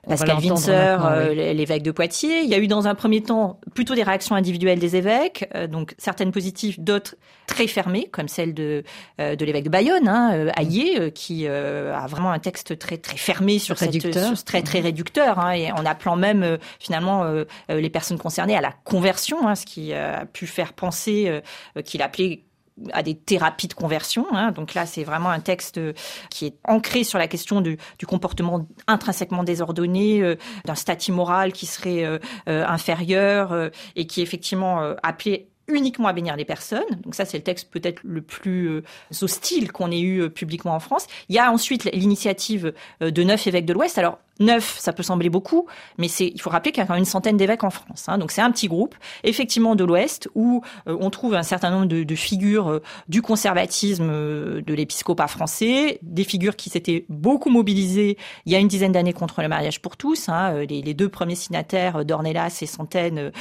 [0.07, 2.43] Pascal Winzer, l'évêque de Poitiers.
[2.43, 5.95] Il y a eu dans un premier temps plutôt des réactions individuelles des évêques, donc
[5.99, 8.83] certaines positives, d'autres très fermées, comme celle de,
[9.19, 13.77] de l'évêque de Bayonne, hein, Aillé, qui a vraiment un texte très très fermé sur
[13.77, 14.37] réducteur.
[14.37, 18.61] cette, très très réducteur, hein, et en appelant même finalement euh, les personnes concernées à
[18.61, 22.45] la conversion, hein, ce qui a pu faire penser euh, qu'il appelait
[22.93, 24.27] à des thérapies de conversion.
[24.33, 24.53] Hein.
[24.53, 25.81] Donc là, c'est vraiment un texte
[26.29, 31.65] qui est ancré sur la question du, comportement intrinsèquement désordonné, euh, d'un statut moral qui
[31.65, 32.05] serait
[32.47, 36.85] inférieur et qui est effectivement appelé uniquement à bénir les personnes.
[37.03, 38.83] Donc ça, c'est le texte peut-être le plus
[39.23, 41.07] hostile qu'on ait eu publiquement en France.
[41.31, 43.97] Il y a ensuite l'initiative de neuf évêques de l'Ouest.
[43.97, 46.93] Alors, Neuf, ça peut sembler beaucoup, mais c'est, il faut rappeler qu'il y a quand
[46.93, 48.05] même une centaine d'évêques en France.
[48.09, 48.95] Hein, donc c'est un petit groupe,
[49.25, 53.23] effectivement de l'Ouest, où euh, on trouve un certain nombre de, de figures euh, du
[53.23, 58.69] conservatisme euh, de l'épiscopat français, des figures qui s'étaient beaucoup mobilisées il y a une
[58.69, 60.29] dizaine d'années contre le mariage pour tous.
[60.29, 63.33] Hein, les, deux premiers signataires, Dornelas et Centaine,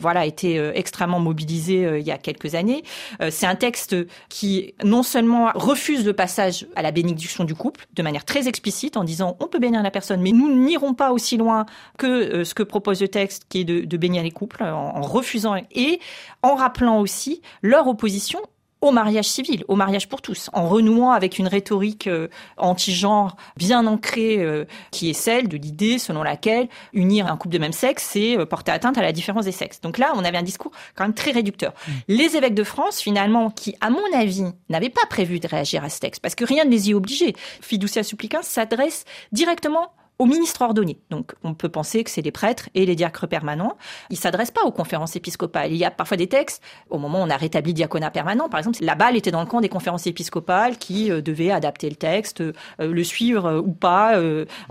[0.00, 2.82] voilà, étaient extrêmement mobilisés il y a quelques années.
[3.30, 3.96] c'est un texte
[4.28, 8.96] qui non seulement refuse le passage à la bénédiction du couple de manière très explicite
[8.96, 11.66] en disant on peut bénir la personne, mais nous n'irons pas aussi loin
[11.98, 15.00] que euh, ce que propose le texte, qui est de, de bénir les couples, en,
[15.00, 16.00] refusant et
[16.42, 18.40] en rappelant aussi leur opposition
[18.80, 23.86] au mariage civil, au mariage pour tous, en renouant avec une rhétorique euh, anti-genre bien
[23.86, 28.06] ancrée, euh, qui est celle de l'idée selon laquelle unir un couple de même sexe,
[28.12, 29.80] c'est porter atteinte à la différence des sexes.
[29.80, 31.72] Donc là, on avait un discours quand même très réducteur.
[31.72, 31.92] Mmh.
[32.08, 35.88] Les évêques de France, finalement, qui, à mon avis, n'avaient pas prévu de réagir à
[35.88, 37.32] ce texte, parce que rien ne les y obligeait.
[37.62, 40.98] Fiducia Supplicans s'adresse directement au ministre ordonné.
[41.10, 43.76] Donc, on peut penser que c'est les prêtres et les diacres permanents.
[44.10, 45.72] Ils s'adressent pas aux conférences épiscopales.
[45.72, 48.58] Il y a parfois des textes, au moment où on a rétabli diaconat permanent, par
[48.58, 51.96] exemple, la balle était dans le camp des conférences épiscopales qui euh, devaient adapter le
[51.96, 54.14] texte, euh, le suivre euh, ou pas,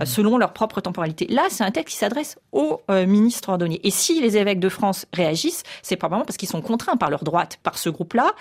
[0.05, 1.27] selon leur propre temporalité.
[1.27, 3.79] Là, c'est un texte qui s'adresse au ministre ordonné.
[3.83, 7.23] Et si les évêques de France réagissent, c'est probablement parce qu'ils sont contraints par leur
[7.23, 8.31] droite, par ce groupe-là.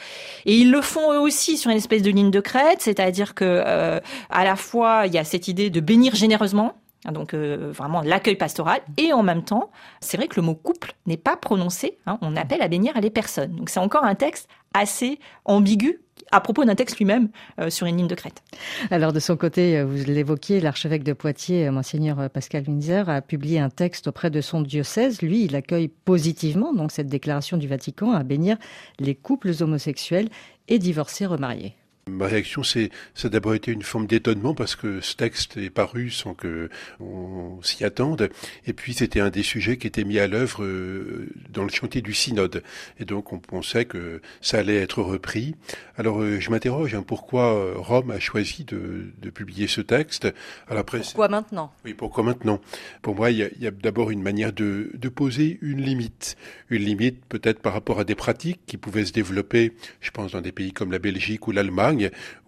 [0.47, 4.01] Et ils le font eux aussi sur une espèce de ligne de crête, c'est-à-dire que
[4.31, 6.75] à la fois, il y a cette idée de bénir généreusement,
[7.11, 8.81] donc euh, vraiment l'accueil pastoral.
[8.97, 11.99] Et en même temps, c'est vrai que le mot couple n'est pas prononcé.
[12.07, 13.57] Hein, on appelle à bénir les personnes.
[13.57, 17.29] Donc c'est encore un texte assez ambigu à propos d'un texte lui-même
[17.61, 18.43] euh, sur une ligne de crête.
[18.91, 23.59] Alors de son côté, euh, vous l'évoquiez, l'archevêque de Poitiers, monseigneur Pascal Winzer, a publié
[23.59, 25.21] un texte auprès de son diocèse.
[25.23, 28.57] Lui, il accueille positivement donc cette déclaration du Vatican à bénir
[29.01, 30.29] les couples homosexuels
[30.69, 31.75] et divorcés remariés.
[32.09, 35.71] Ma réaction, c'est, ça a d'abord été une forme d'étonnement parce que ce texte est
[35.71, 38.29] paru sans que on s'y attende.
[38.67, 42.03] Et puis, c'était un des sujets qui était mis à l'œuvre euh, dans le chantier
[42.03, 42.65] du synode.
[42.99, 45.55] Et donc, on pensait que ça allait être repris.
[45.97, 50.27] Alors, euh, je m'interroge, hein, pourquoi euh, Rome a choisi de, de publier ce texte?
[50.67, 51.73] Alors après, pourquoi maintenant?
[51.85, 52.61] Oui, pourquoi maintenant?
[53.03, 56.37] Pour moi, il y a, d'abord une manière de, de poser une limite.
[56.69, 60.41] Une limite peut-être par rapport à des pratiques qui pouvaient se développer, je pense, dans
[60.41, 61.91] des pays comme la Belgique ou l'Allemagne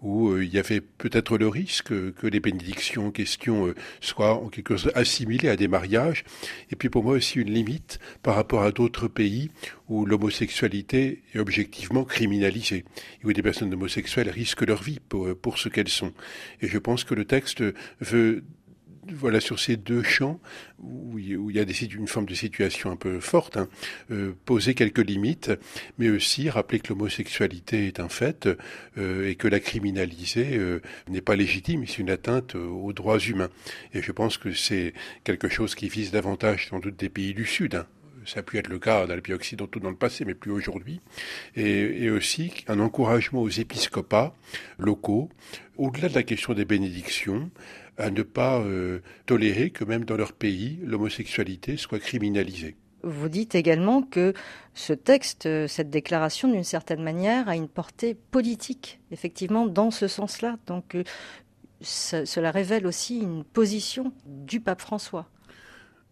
[0.01, 4.35] où euh, il y avait peut-être le risque que les bénédictions en question euh, soient
[4.35, 6.23] en quelque sorte assimilées à des mariages.
[6.71, 9.51] Et puis pour moi aussi une limite par rapport à d'autres pays
[9.87, 12.85] où l'homosexualité est objectivement criminalisée,
[13.21, 16.13] et où des personnes homosexuelles risquent leur vie pour, pour ce qu'elles sont.
[16.61, 17.63] Et je pense que le texte
[18.01, 18.43] veut
[19.13, 20.39] voilà sur ces deux champs
[20.79, 21.63] où, il y a
[21.93, 23.67] une forme de situation un peu forte, hein,
[24.11, 25.51] euh, poser quelques limites,
[25.97, 28.49] mais aussi rappeler que l'homosexualité est un fait
[28.97, 33.49] euh, et que la criminaliser euh, n'est pas légitime, c'est une atteinte aux droits humains.
[33.93, 37.45] Et je pense que c'est quelque chose qui vise davantage sans doute des pays du
[37.45, 37.75] Sud.
[37.75, 37.87] Hein.
[38.25, 40.51] ça a pu être le cas dans les pays occidentaux dans le passé, mais plus
[40.51, 41.01] aujourd'hui,
[41.55, 44.35] et, et, aussi un encouragement aux épiscopats
[44.77, 45.29] locaux,
[45.77, 47.51] au-delà de la question des bénédictions,
[47.97, 52.75] à ne pas euh, tolérer que même dans leur pays, l'homosexualité soit criminalisée.
[53.03, 54.33] Vous dites également que
[54.73, 60.07] ce texte, euh, cette déclaration, d'une certaine manière, a une portée politique, effectivement, dans ce
[60.07, 60.57] sens-là.
[60.65, 61.03] Donc, euh,
[61.81, 65.29] cela révèle aussi une position du pape François.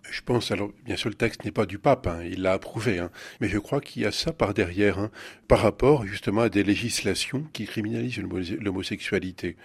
[0.10, 3.00] Je pense, alors bien sûr le texte n'est pas du pape, hein, il l'a approuvé,
[3.00, 5.12] hein, mais je crois qu'il y a ça par derrière, hein,
[5.48, 8.22] par rapport justement à des législations qui criminalisent
[8.60, 9.56] l'homosexualité.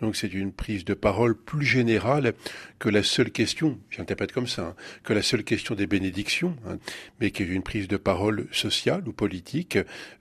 [0.00, 2.34] Donc c'est une prise de parole plus générale
[2.78, 6.78] que la seule question, j'interprète comme ça, hein, que la seule question des bénédictions, hein,
[7.20, 9.78] mais qui est une prise de parole sociale ou politique,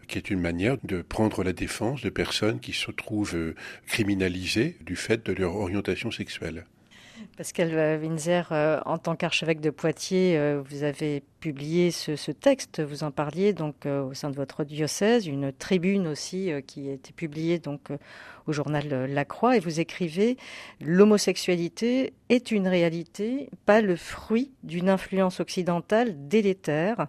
[0.08, 4.78] qui est une manière de prendre la défense de personnes qui se trouvent euh, criminalisées
[4.82, 6.66] du fait de leur orientation sexuelle.
[7.38, 13.04] Pascal Winzer, euh, en tant qu'archevêque de Poitiers, euh, vous avez publié ce, texte, vous
[13.04, 17.14] en parliez donc euh, au sein de votre diocèse, une tribune aussi qui a été
[17.14, 17.90] publiée donc
[18.48, 20.36] au journal La Croix, et vous écrivez
[20.82, 27.06] L'homosexualité est une réalité, pas le fruit d'une influence occidentale délétère.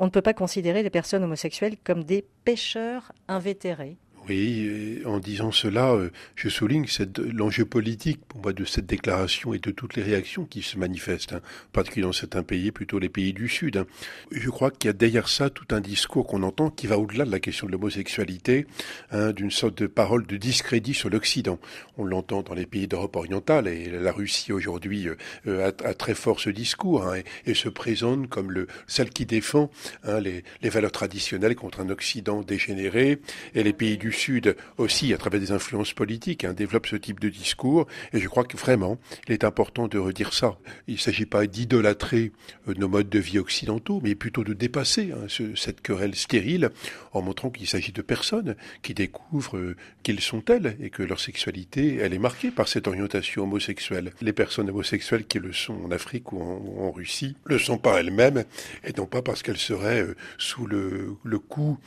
[0.00, 3.96] On ne peut pas considérer les personnes homosexuelles comme des pécheurs invétérés.
[4.28, 6.86] Oui, en disant cela, euh, je souligne
[7.32, 11.32] l'enjeu politique pour moi de cette déclaration et de toutes les réactions qui se manifestent,
[11.32, 11.40] hein,
[11.72, 13.78] particulièrement dans certains pays, plutôt les pays du Sud.
[13.78, 13.86] Hein.
[14.30, 17.24] Je crois qu'il y a derrière ça tout un discours qu'on entend qui va au-delà
[17.24, 18.66] de la question de l'homosexualité,
[19.10, 21.58] hein, d'une sorte de parole de discrédit sur l'Occident.
[21.98, 25.16] On l'entend dans les pays d'Europe orientale et la Russie aujourd'hui euh,
[25.48, 29.70] euh, a, très fort ce discours hein, et, se présente comme le, celle qui défend
[30.04, 33.20] les, les valeurs traditionnelles contre un Occident dégénéré
[33.54, 37.20] et les pays du Sud aussi, à travers des influences politiques, hein, développe ce type
[37.20, 37.86] de discours.
[38.12, 40.56] Et je crois que vraiment, il est important de redire ça.
[40.86, 42.32] Il ne s'agit pas d'idolâtrer
[42.68, 46.70] euh, nos modes de vie occidentaux, mais plutôt de dépasser hein, cette querelle stérile
[47.12, 51.20] en montrant qu'il s'agit de personnes qui découvrent euh, qu'ils sont elles et que leur
[51.20, 54.12] sexualité, elle est marquée par cette orientation homosexuelle.
[54.20, 58.44] Les personnes homosexuelles qui le sont en Afrique ou en, Russie le sont par elles-mêmes
[58.84, 61.78] et non pas parce qu'elles seraient euh, sous le, le coup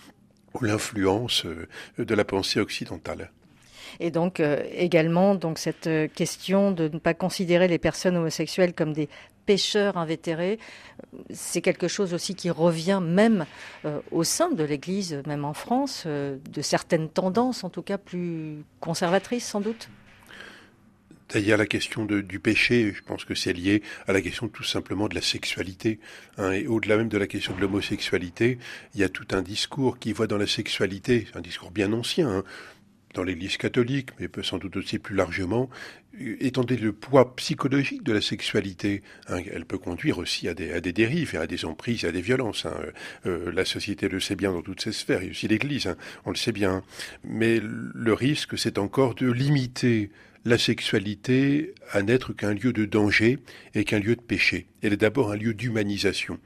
[0.63, 3.32] l'influence euh, de la pensée occidentale.
[4.00, 8.74] Et donc euh, également donc cette euh, question de ne pas considérer les personnes homosexuelles
[8.74, 9.10] comme des
[9.46, 10.58] pêcheurs invétérés,
[11.30, 13.46] c'est quelque chose aussi qui revient même
[14.10, 19.46] au sein de l'Église, même en France, de certaines tendances, en tout cas plus conservatrices
[19.46, 19.88] sans doute.
[21.36, 25.10] D'ailleurs, la question du péché, je pense que c'est lié à la question tout simplement
[25.10, 26.00] de la sexualité.
[26.38, 28.58] Hein, et au-delà même de la question de l'homosexualité,
[28.93, 32.30] il y a tout un discours qui voit dans la sexualité, un discours bien ancien,
[32.30, 32.43] hein,
[33.15, 35.69] dans l'Église catholique, mais peut sans doute aussi plus largement,
[36.17, 40.93] étant donné le poids psychologique de la sexualité, hein, elle peut conduire aussi à des,
[40.93, 42.65] dérives, à des emprises, à des violences.
[43.26, 45.93] Euh, la société le sait bien dans toutes ses sphères, et aussi l'Église,
[46.24, 46.82] on le sait bien.
[47.26, 50.12] Mais le risque, c'est encore de limiter
[50.45, 53.39] la sexualité à n'être qu'un lieu de danger
[53.73, 54.67] et qu'un lieu de péché.
[54.84, 56.39] Elle est d'abord un lieu d'humanisation.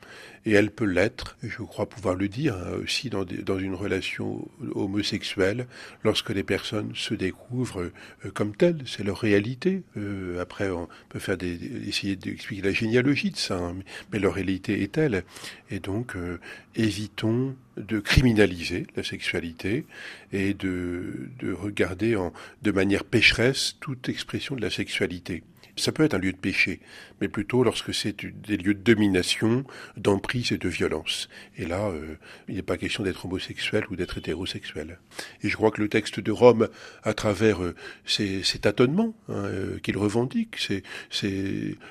[0.45, 3.25] Et elle peut l'être, je crois pouvoir le dire, hein, aussi dans,
[3.59, 5.67] une relation homosexuelle,
[6.03, 7.91] lorsque les personnes se découvrent
[8.25, 8.81] euh, comme telles.
[8.85, 9.83] C'est leur réalité.
[9.97, 13.75] Euh, après, on peut faire des, essayer d'expliquer la généalogie de ça, hein,
[14.11, 15.23] mais leur réalité est telle.
[15.69, 16.39] Et donc, euh,
[16.75, 19.85] évitons de criminaliser la sexualité
[20.33, 25.43] et de, de regarder en, de manière pécheresse toute expression de la sexualité.
[25.75, 26.81] Ça peut être un lieu de péché,
[27.21, 29.63] mais plutôt lorsque c'est des lieux de domination,
[29.97, 31.29] d'emprise et de violence.
[31.57, 32.15] Et là, euh,
[32.47, 34.99] il n'est pas question d'être homosexuel ou d'être hétérosexuel.
[35.43, 36.69] Et je crois que le texte de Rome,
[37.03, 40.83] à travers euh, ces, hein, euh, qu'il revendique, c'est,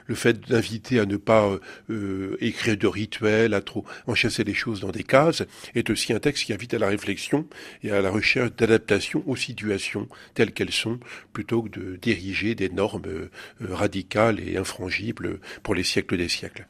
[0.06, 1.58] le fait d'inviter à ne pas
[2.40, 5.42] écrire de rituels, à trop enchasser les choses dans des cases,
[5.74, 7.46] est aussi un texte qui invite à la réflexion
[7.82, 10.98] et à la recherche d'adaptation aux situations telles qu'elles sont,
[11.32, 13.28] plutôt que de diriger des normes
[13.60, 15.17] radicales et infrangibles
[15.62, 16.66] pour les siècles des siècles.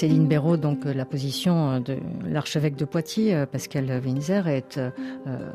[0.00, 4.80] Céline Béraud, donc euh, la position euh, de l'archevêque de Poitiers, euh, Pascal Winzer, est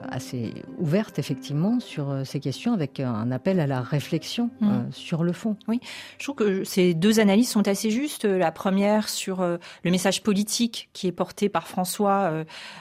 [0.07, 4.91] assez ouverte effectivement sur ces questions, avec un appel à la réflexion mmh.
[4.91, 5.57] sur le fond.
[5.67, 5.79] Oui,
[6.19, 8.25] je trouve que ces deux analyses sont assez justes.
[8.25, 12.31] La première sur le message politique qui est porté par François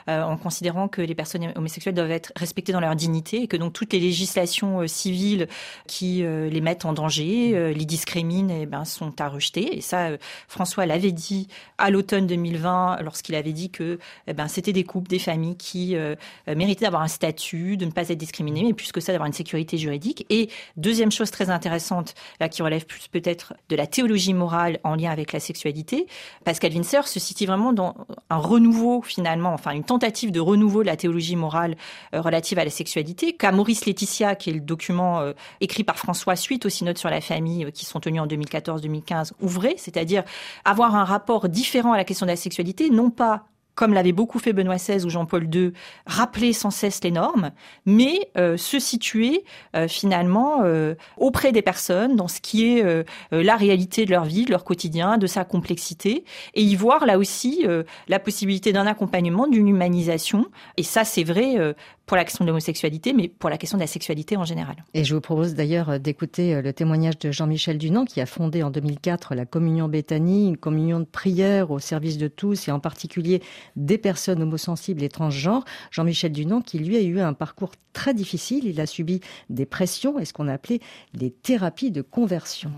[0.07, 3.73] en considérant que les personnes homosexuelles doivent être respectées dans leur dignité et que donc
[3.73, 5.49] toutes les législations civiles
[5.87, 9.77] qui les mettent en danger, les discriminent, eh ben, sont à rejeter.
[9.77, 10.11] Et ça,
[10.49, 11.49] François l'avait dit
[11.79, 15.97] à l'automne 2020 lorsqu'il avait dit que eh ben, c'était des couples, des familles qui
[15.97, 16.15] euh,
[16.47, 19.33] méritaient d'avoir un statut, de ne pas être discriminés, mais plus que ça, d'avoir une
[19.33, 20.27] sécurité juridique.
[20.31, 24.95] Et deuxième chose très intéressante, là, qui relève plus peut-être de la théologie morale en
[24.95, 26.07] lien avec la sexualité,
[26.45, 27.95] Pascal Winser se situe vraiment dans
[28.31, 31.77] un renouveau finalement, enfin une tentative de renouveau de la théologie morale
[32.15, 35.99] euh, relative à la sexualité, qu'a Maurice Laetitia, qui est le document euh, écrit par
[35.99, 40.25] François suite aux synodes sur la famille qui sont tenus en 2014-2015, ouvrait, c'est-à-dire
[40.65, 44.39] avoir un rapport différent à la question de la sexualité, non pas comme l'avait beaucoup
[44.39, 45.73] fait Benoît XVI ou Jean-Paul II,
[46.07, 47.51] rappeler sans cesse les normes,
[47.87, 49.45] mais euh, se situer
[49.75, 52.85] euh, finalement euh, auprès des personnes dans ce qui est
[53.31, 57.19] la réalité de leur vie, de leur quotidien, de sa complexité, et y voir là
[57.19, 57.67] aussi
[58.09, 60.47] la possibilité d'un accompagnement, d'une humanisation.
[60.77, 61.75] Et ça, c'est vrai
[62.07, 64.77] pour la question de l'homosexualité, mais pour la question de la sexualité en général.
[64.93, 68.27] Et je vous propose d'ailleurs euh, d'écouter euh, le témoignage de Jean-Michel Dunant, qui a
[68.27, 72.73] fondé en 2004 la Communion Béthanie, une communion de prière au service de tous, et
[72.73, 73.43] en particulier
[73.77, 75.65] des personnes homosensibles et transgenres.
[75.91, 80.19] Jean-Michel Dunant, qui lui a eu un parcours très difficile, il a subi des pressions
[80.19, 80.81] et ce qu'on a appelé
[81.13, 82.73] des thérapies de conversion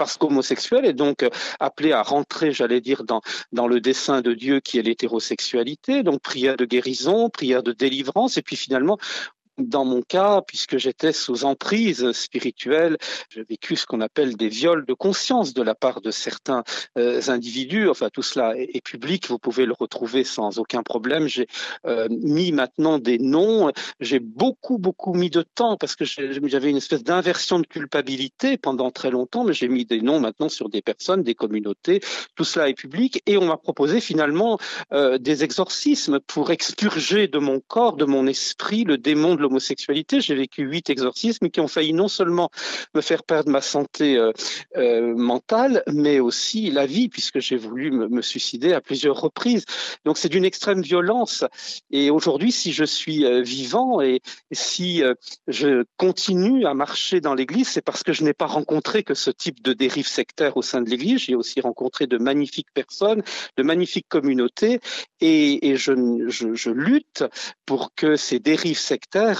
[0.00, 1.28] parce qu'homosexuel est donc
[1.60, 3.20] appelé à rentrer, j'allais dire, dans,
[3.52, 8.38] dans le dessein de Dieu qui est l'hétérosexualité, donc prière de guérison, prière de délivrance,
[8.38, 8.96] et puis finalement,
[9.68, 12.96] dans mon cas, puisque j'étais sous emprise spirituelle,
[13.28, 16.64] j'ai vécu ce qu'on appelle des viols de conscience de la part de certains
[16.98, 17.88] euh, individus.
[17.88, 21.26] Enfin, tout cela est, public, vous pouvez le retrouver sans aucun problème.
[21.28, 21.46] J'ai
[21.86, 23.70] euh, mis maintenant des noms.
[24.00, 28.90] J'ai beaucoup, beaucoup mis de temps parce que j'avais une espèce d'inversion de culpabilité pendant
[28.90, 32.00] très longtemps, mais j'ai mis des noms maintenant sur des personnes, des communautés.
[32.34, 34.58] Tout cela est public et on m'a proposé finalement
[34.92, 40.20] euh, des exorcismes pour expurger de mon corps, de mon esprit, le démon de l'homosexualité.
[40.20, 42.50] J'ai vécu huit exorcismes qui ont failli non seulement
[42.94, 44.32] me faire perdre ma santé euh,
[44.76, 49.64] euh, mentale, mais aussi la vie, puisque j'ai voulu me, suicider à plusieurs reprises.
[50.04, 51.44] Donc c'est d'une extrême violence.
[51.90, 54.20] Et aujourd'hui, si je suis euh, vivant et,
[54.52, 55.02] si
[55.48, 59.30] je continue à marcher dans l'Église, c'est parce que je n'ai pas rencontré que ce
[59.30, 61.20] type de dérive sectaire au sein de l'Église.
[61.20, 63.22] J'ai aussi rencontré de magnifiques personnes,
[63.56, 64.80] de magnifiques communautés,
[65.20, 67.24] et, je, lutte
[67.66, 69.39] pour que ces dérives sectaires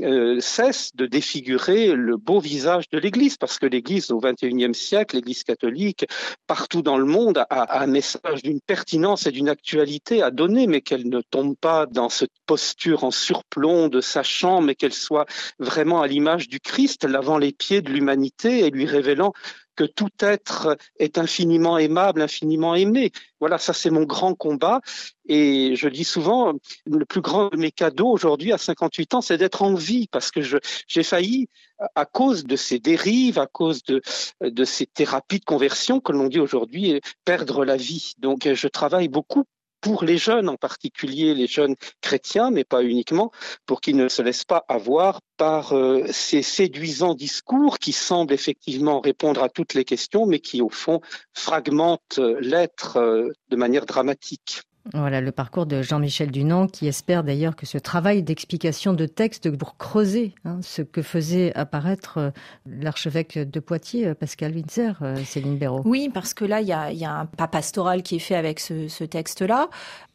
[0.00, 5.16] euh, cesse de défigurer le beau visage de l'Église, parce que l'Église au XXIe siècle,
[5.16, 6.06] l'Église catholique,
[6.46, 10.80] partout dans le monde, a, un message d'une pertinence et d'une actualité à donner, mais
[10.80, 15.26] qu'elle ne tombe pas dans cette posture en surplomb de sachant, mais qu'elle soit
[15.58, 19.32] vraiment à l'image du Christ, lavant les pieds de l'humanité et lui révélant
[19.80, 23.12] que tout être est infiniment aimable, infiniment aimé.
[23.40, 24.82] Voilà, ça c'est mon grand combat.
[25.26, 26.52] Et je dis souvent,
[26.84, 30.30] le plus grand de mes cadeaux aujourd'hui à 58 ans, c'est d'être en vie, parce
[30.30, 30.42] que
[30.86, 31.48] j'ai failli,
[31.94, 34.02] à cause de ces dérives, à cause de,
[34.42, 38.12] de ces thérapies de conversion que l'on dit aujourd'hui, perdre la vie.
[38.18, 39.44] Donc je travaille beaucoup
[39.80, 43.30] pour les jeunes, en particulier les jeunes chrétiens, mais pas uniquement,
[43.66, 49.00] pour qu'ils ne se laissent pas avoir par euh, ces séduisants discours qui semblent effectivement
[49.00, 51.00] répondre à toutes les questions, mais qui au fond
[51.34, 54.62] fragmentent l'être euh, de manière dramatique.
[54.94, 59.50] Voilà le parcours de Jean-Michel Dunant qui espère d'ailleurs que ce travail d'explication de texte
[59.54, 62.30] pour creuser hein, ce que faisait apparaître euh,
[62.66, 65.82] l'archevêque de Poitiers, euh, Pascal Winzer, euh, Céline Béraud.
[65.84, 69.04] Oui, parce que là, il y a, un pas pastoral qui est fait avec ce,
[69.04, 69.68] texte-là.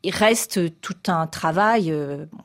[0.03, 1.93] Il reste tout un travail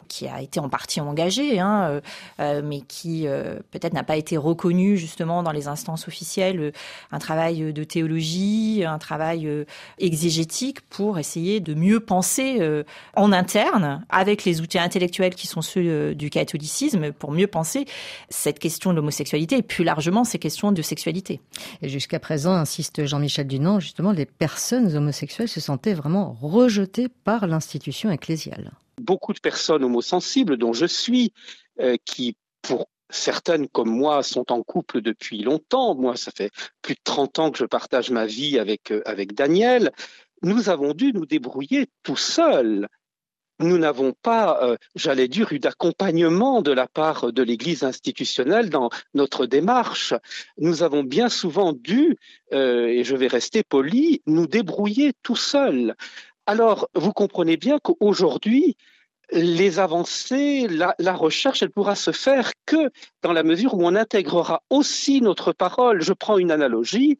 [0.08, 2.00] qui a été en partie engagé, hein,
[2.38, 3.26] mais qui
[3.70, 6.72] peut-être n'a pas été reconnu justement dans les instances officielles.
[7.12, 9.66] Un travail de théologie, un travail
[9.98, 12.82] exégétique pour essayer de mieux penser euh,
[13.14, 17.84] en interne, avec les outils intellectuels qui sont ceux euh, du catholicisme, pour mieux penser
[18.30, 21.40] cette question de l'homosexualité et plus largement ces questions de sexualité.
[21.82, 27.46] Et jusqu'à présent, insiste Jean-Michel Dunant, justement, les personnes homosexuelles se sentaient vraiment rejetées par
[27.46, 28.72] l'institution ecclésiale.
[29.00, 31.32] Beaucoup de personnes homosensibles, dont je suis,
[31.78, 35.94] euh, qui, pour certaines comme moi sont en couple depuis longtemps.
[35.94, 36.50] Moi, ça fait
[36.82, 39.92] plus de 30 ans que je partage ma vie avec, avec Daniel
[40.42, 42.88] nous avons dû nous débrouiller tout seuls.
[43.60, 48.88] Nous n'avons pas, euh, j'allais dire, eu d'accompagnement de la part de l'Église institutionnelle dans
[49.12, 50.14] notre démarche.
[50.56, 52.16] Nous avons bien souvent dû,
[52.54, 55.94] euh, et je vais rester poli, nous débrouiller tout seuls.
[56.46, 58.78] Alors, vous comprenez bien qu'aujourd'hui,
[59.30, 62.90] les avancées, la, la, recherche, elle pourra se faire que
[63.22, 66.00] dans la mesure où on intégrera aussi notre parole.
[66.02, 67.18] Je prends une analogie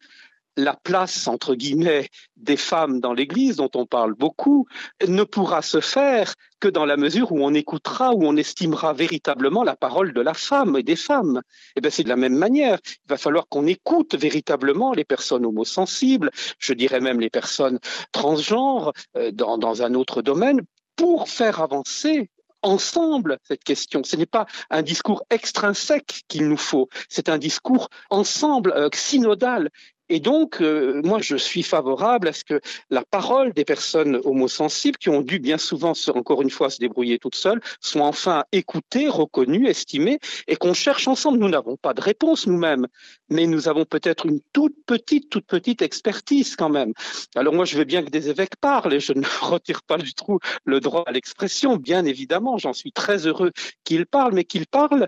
[0.57, 4.67] la place, entre guillemets, des femmes dans l'Église, dont on parle beaucoup,
[5.07, 9.65] ne pourra se faire que dans la mesure où on écoutera, où on estimera véritablement
[9.65, 11.41] la parole de la femme et des femmes.
[11.41, 12.79] Et eh bien, c'est de la même manière.
[12.85, 17.79] Il va falloir qu'on écoute véritablement les personnes homosensibles, je dirais même les personnes
[18.13, 20.61] transgenres, euh, dans, un autre domaine,
[20.97, 22.31] pour faire avancer
[22.63, 24.03] ensemble cette question.
[24.05, 29.71] Ce n'est pas un discours extrinsèque qu'il nous faut, c'est un discours ensemble, euh, synodal.
[30.13, 34.99] Et donc, euh, moi, je suis favorable à ce que la parole des personnes homosensibles,
[34.99, 39.09] qui ont dû bien souvent, encore une fois, se débrouiller toutes seules, soit enfin écoutées,
[39.09, 41.39] reconnues, estimées, et qu'on cherche ensemble.
[41.39, 42.89] Nous n'avons pas de réponse nous-mêmes,
[43.29, 46.93] mais nous avons peut-être une toute petite, toute petite expertise quand même.
[47.37, 50.13] Alors moi, je veux bien que des évêques parlent, et je ne retire pas du
[50.13, 52.59] tout le droit à l'expression, bien évidemment.
[52.59, 53.53] J'en suis très heureux
[53.85, 55.07] qu'ils parlent, mais qu'ils parlent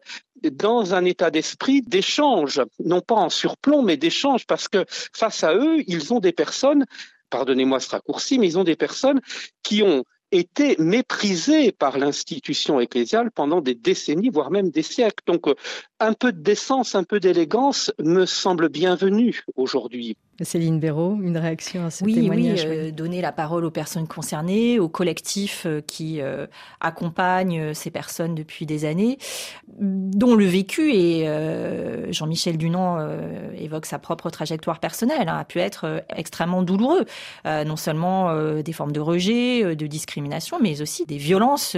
[0.51, 5.55] dans un état d'esprit d'échange, non pas en surplomb, mais d'échange, parce que face à
[5.55, 6.85] eux, ils ont des personnes,
[7.31, 9.21] pardonnez-moi ce raccourci, mais ils ont des personnes
[9.63, 15.23] qui ont été méprisées par l'institution ecclésiale pendant des décennies, voire même des siècles.
[15.27, 15.45] Donc,
[16.01, 20.17] un peu de décence, un peu d'élégance me semble bienvenu aujourd'hui.
[20.41, 24.09] Céline Béraud, une réaction à ce oui, témoignage Oui, euh, donner la parole aux personnes
[24.09, 26.47] concernées, aux collectifs euh, qui euh,
[26.81, 29.19] accompagnent euh, ces personnes depuis des années,
[29.79, 35.45] dont le vécu, et euh, Jean-Michel Dunant euh, évoque sa propre trajectoire personnelle, hein, a
[35.45, 37.05] pu être extrêmement douloureux.
[37.45, 41.77] non seulement des formes de rejet, de discrimination, mais aussi des violences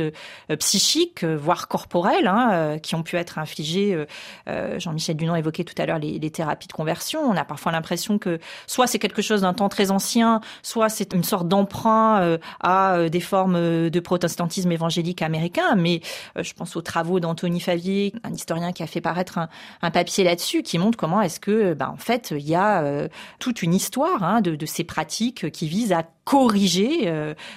[0.58, 4.04] psychiques, voire corporelles, hein, qui ont pu être infligées.
[4.46, 7.20] Jean-Michel Dunant évoquait tout à l'heure les, les thérapies de conversion.
[7.20, 11.12] On a parfois l'impression que soit c'est quelque chose d'un temps très ancien, soit c'est
[11.14, 15.74] une sorte d'emprunt euh, à euh, des formes euh, de protestantisme évangélique américain.
[15.76, 16.00] Mais
[16.38, 19.38] je pense aux travaux d'Anthony Favier, un historien qui a fait paraître
[19.82, 23.62] un, papier là-dessus, qui montre comment est-ce que, bah, en fait, il y a toute
[23.62, 27.12] une histoire hein, de, ces pratiques qui visent à corriger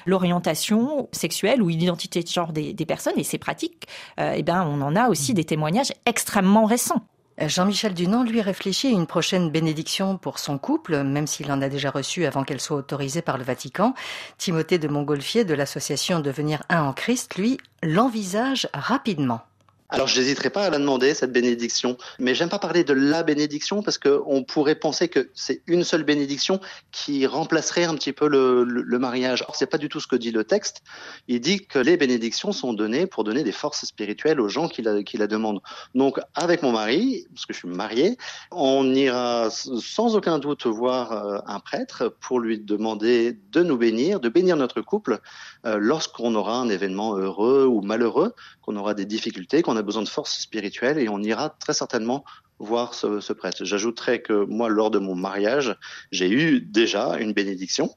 [0.05, 3.87] l'orientation sexuelle ou l'identité de genre des, personnes et ces pratiques,
[4.19, 7.03] eh ben, on en a aussi des témoignages extrêmement récents.
[7.39, 11.69] Jean-Michel Dunant, lui, réfléchit à une prochaine bénédiction pour son couple, même s'il en a
[11.69, 13.93] déjà reçu avant qu'elle soit autorisée par le Vatican.
[14.39, 19.41] Timothée de Montgolfier de l'association Devenir un en Christ, lui, l'envisage rapidement.
[19.89, 21.97] Alors, je n'hésiterai pas à la demander, cette bénédiction.
[22.19, 26.03] Mais j'aime pas parler de la bénédiction parce qu'on pourrait penser que c'est une seule
[26.03, 26.59] bénédiction
[26.91, 29.45] qui remplacerait un petit peu le, mariage.
[29.47, 30.81] Or, c'est pas du tout ce que dit le texte.
[31.29, 34.81] Il dit que les bénédictions sont données pour donner des forces spirituelles aux gens qui
[34.81, 35.61] la, qui la demandent.
[35.95, 38.17] Donc, avec mon mari, parce que je suis marié,
[38.51, 44.19] on ira sans aucun doute voir euh, un prêtre pour lui demander de nous bénir,
[44.19, 45.19] de bénir notre couple
[45.65, 50.03] euh, lorsqu'on aura un événement heureux ou malheureux, qu'on aura des difficultés, qu'on a besoin
[50.03, 52.23] de force spirituelle et on ira très certainement
[52.59, 53.65] voir ce, ce prêtre.
[53.65, 55.75] J'ajouterais que moi, lors de mon mariage,
[56.11, 57.95] j'ai eu déjà une bénédiction,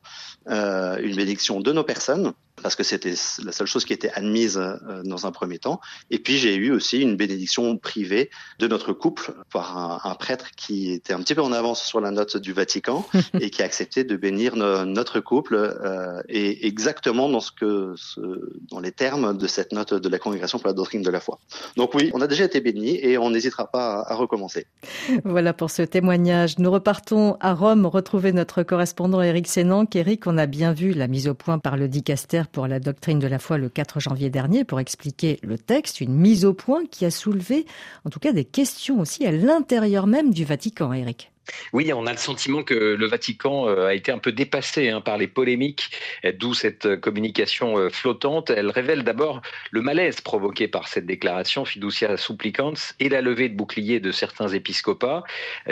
[0.48, 4.58] euh, une bénédiction de nos personnes, parce que c'était la seule chose qui était admise
[4.58, 5.80] euh, dans un premier temps.
[6.10, 10.50] Et puis j'ai eu aussi une bénédiction privée de notre couple par un, un, prêtre
[10.56, 13.06] qui était un petit peu en avance sur la note du Vatican
[13.40, 17.94] et qui a accepté de bénir no, notre couple euh, et exactement dans ce que
[17.96, 18.20] ce,
[18.70, 21.38] dans les termes de cette note de la congrégation pour la doctrine de la foi.
[21.76, 24.66] Donc oui, on a déjà été bénis et on n'hésitera pas à, à recommencer.
[25.24, 26.58] Voilà pour ce témoignage.
[26.58, 29.86] Nous repartons à Rome retrouver notre correspondant Éric Sénan.
[29.94, 33.18] Éric, on a bien vu la mise au point par le dicaster pour la doctrine
[33.18, 36.84] de la foi le 4 janvier dernier pour expliquer le texte, une mise au point
[36.86, 37.66] qui a soulevé
[38.04, 41.30] en tout cas des questions aussi à l'intérieur même du Vatican, Eric.
[41.72, 45.00] Oui, on a le sentiment que le Vatican euh, a été un peu dépassé hein,
[45.00, 45.90] par les polémiques,
[46.38, 48.50] d'où cette euh, communication euh, flottante.
[48.50, 49.40] Elle révèle d'abord
[49.70, 54.48] le malaise provoqué par cette déclaration fiducia supplicans et la levée de boucliers de certains
[54.48, 55.22] épiscopats.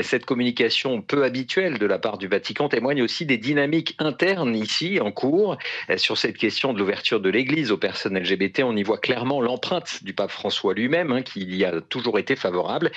[0.02, 5.00] Cette communication peu habituelle de la part du Vatican témoigne aussi des dynamiques internes ici
[5.00, 5.58] en cours.
[5.96, 10.04] Sur cette question de l'ouverture de l'Église aux personnes LGBT, on y voit clairement l'empreinte
[10.04, 12.90] du pape François lui-même, hein, qui y a toujours été favorable.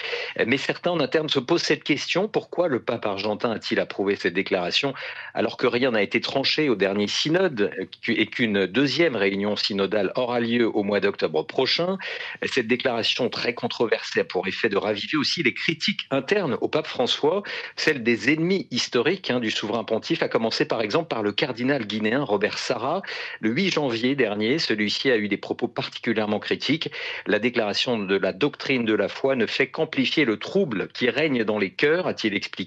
[0.45, 4.33] Mais certains en interne se posent cette question, pourquoi le pape argentin a-t-il approuvé cette
[4.33, 4.93] déclaration
[5.33, 7.71] alors que rien n'a été tranché au dernier synode
[8.07, 11.97] et qu'une deuxième réunion synodale aura lieu au mois d'octobre prochain
[12.43, 16.87] Cette déclaration très controversée a pour effet de raviver aussi les critiques internes au pape
[16.87, 17.43] François,
[17.75, 21.85] celles des ennemis historiques hein, du souverain pontife, à commencer par exemple par le cardinal
[21.85, 23.01] guinéen Robert Sarra.
[23.41, 26.89] Le 8 janvier dernier, celui-ci a eu des propos particulièrement critiques.
[27.27, 31.43] La déclaration de la doctrine de la foi ne fait qu'amplifier le trouble qui règne
[31.43, 32.60] dans les cœurs, a-t-il expliqué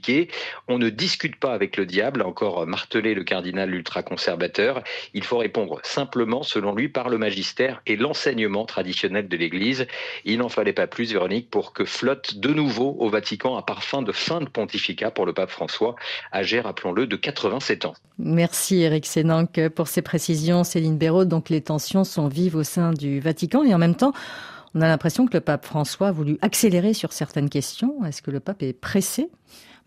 [0.69, 4.83] on ne discute pas avec le diable, encore martelé le cardinal ultra-conservateur.
[5.13, 9.87] Il faut répondre simplement, selon lui, par le magistère et l'enseignement traditionnel de l'Église.
[10.25, 14.03] Il n'en fallait pas plus, Véronique, pour que flotte de nouveau au Vatican un parfum
[14.03, 15.97] de fin de pontificat pour le pape François,
[16.33, 17.95] âgé, rappelons-le, de 87 ans.
[18.19, 20.65] Merci Eric Sénanque pour ces précisions.
[20.65, 24.13] Céline Béraud, donc les tensions sont vives au sein du Vatican et en même temps,
[24.75, 28.05] on a l'impression que le pape François a voulu accélérer sur certaines questions.
[28.05, 29.31] Est-ce que le pape est pressé?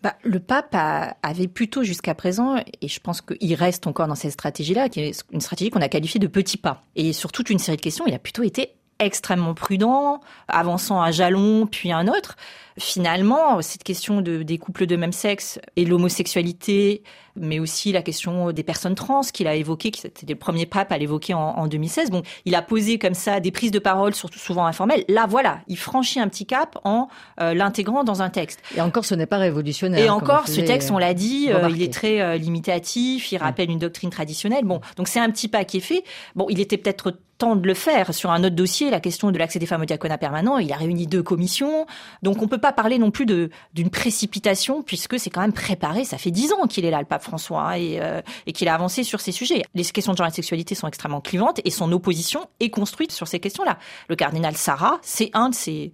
[0.03, 0.75] Bah, le pape
[1.23, 5.23] avait plutôt jusqu'à présent, et je pense qu'il reste encore dans cette stratégie-là, qui est
[5.31, 6.83] une stratégie qu'on a qualifiée de petit pas.
[6.95, 11.11] Et sur toute une série de questions, il a plutôt été extrêmement prudent, avançant un
[11.11, 12.35] jalon puis un autre.
[12.78, 17.03] Finalement, cette question de, des couples de même sexe et l'homosexualité,
[17.36, 20.91] mais aussi la question des personnes trans qu'il a évoqué, qui c'était le premier pape
[20.91, 22.11] à l'évoquer en, 2016.
[22.11, 25.03] Bon, il a posé comme ça des prises de parole, surtout souvent informelles.
[25.07, 27.07] Là, voilà, il franchit un petit cap en
[27.41, 28.59] euh, l'intégrant dans un texte.
[28.75, 30.03] Et encore, ce n'est pas révolutionnaire.
[30.03, 33.69] Et encore, ce texte, on l'a dit, euh, il est très euh, limitatif, il rappelle
[33.69, 34.65] une doctrine traditionnelle.
[34.65, 36.03] Bon, donc c'est un petit pas qui est fait.
[36.36, 38.13] Bon, il était peut-être temps de le faire.
[38.13, 40.75] Sur un autre dossier, la question de l'accès des femmes au diaconat permanent, il a
[40.75, 41.86] réuni deux commissions.
[42.23, 46.05] Donc on peut pas parler non plus d'une précipitation puisque c'est quand même préparé.
[46.05, 48.68] Ça fait dix ans qu'il est là, le pape François, hein, et, euh, et qu'il
[48.68, 49.63] a avancé sur ces sujets.
[49.76, 53.11] Les questions de genre et de sexualité sont extrêmement clivantes et son opposition est construite
[53.11, 53.78] sur ces questions-là.
[54.09, 55.91] Le cardinal Sarah, c'est un de ces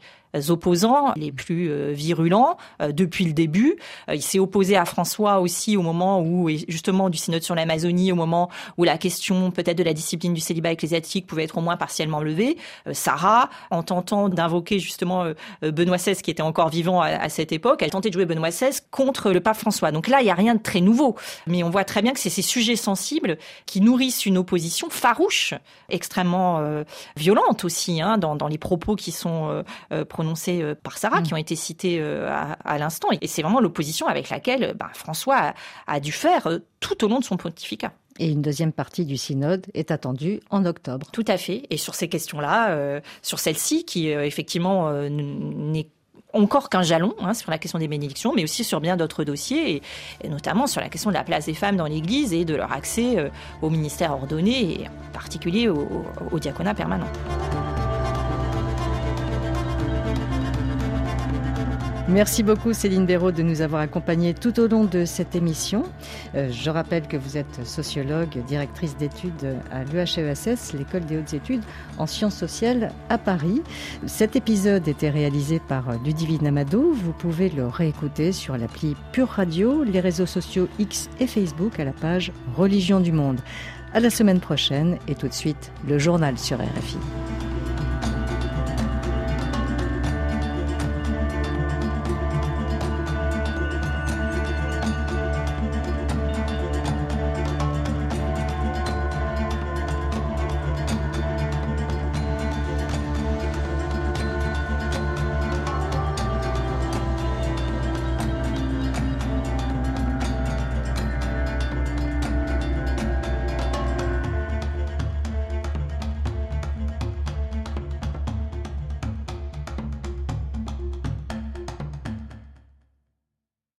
[0.49, 3.75] opposants les plus euh, virulents euh, depuis le début.
[4.09, 8.11] Euh, il s'est opposé à François aussi au moment où, justement, du synode sur l'Amazonie,
[8.11, 11.61] au moment où la question peut-être de la discipline du célibat ecclésiastique pouvait être au
[11.61, 12.57] moins partiellement levée.
[12.91, 15.25] Sarah, en tentant d'invoquer justement
[15.61, 18.79] Benoît XVI, qui était encore vivant à, cette époque, elle tentait de jouer Benoît XVI
[18.91, 19.91] contre le pape François.
[19.91, 21.15] Donc là, il n'y a rien de très nouveau.
[21.47, 25.53] Mais on voit très bien que c'est ces sujets sensibles qui nourrissent une opposition farouche,
[25.89, 26.83] extrêmement
[27.15, 29.63] violente aussi, hein, dans, les propos qui sont
[30.09, 31.23] prononcés euh, par Sarah, mm.
[31.23, 32.29] qui ont été cités euh,
[32.63, 33.09] à, l'instant.
[33.21, 35.53] Et c'est vraiment l'opposition avec laquelle bah, François
[35.87, 37.93] a, dû faire euh, tout au long de son pontificat.
[38.19, 41.07] Et une deuxième partie du synode est attendue en octobre.
[41.11, 41.63] Tout à fait.
[41.71, 45.87] Et sur ces questions-là, sur celle-ci, qui effectivement n'est
[46.31, 49.81] encore qu'un jalon hein, sur la question des bénédictions, mais aussi sur bien d'autres dossiers,
[50.23, 52.71] et, notamment sur la question de la place des femmes dans l'Église et de leur
[52.71, 53.31] accès
[53.63, 57.09] au ministère ordonné, et en particulier au diaconat permanent.
[62.09, 65.83] Merci beaucoup Céline Béraud de nous avoir accompagnés tout au long de cette émission.
[66.35, 71.63] Euh, je rappelle que vous êtes sociologue, directrice d'études à l'UHESS, l'école des hautes études
[71.97, 73.61] en sciences sociales à Paris.
[74.05, 76.91] Cet épisode était réalisé par Ludivine Amado.
[76.91, 81.85] Vous pouvez le réécouter sur l'appli Pure Radio, les réseaux sociaux X et Facebook à
[81.85, 83.39] la page Religion du Monde.
[83.93, 86.97] À la semaine prochaine et tout de suite le journal sur RFI.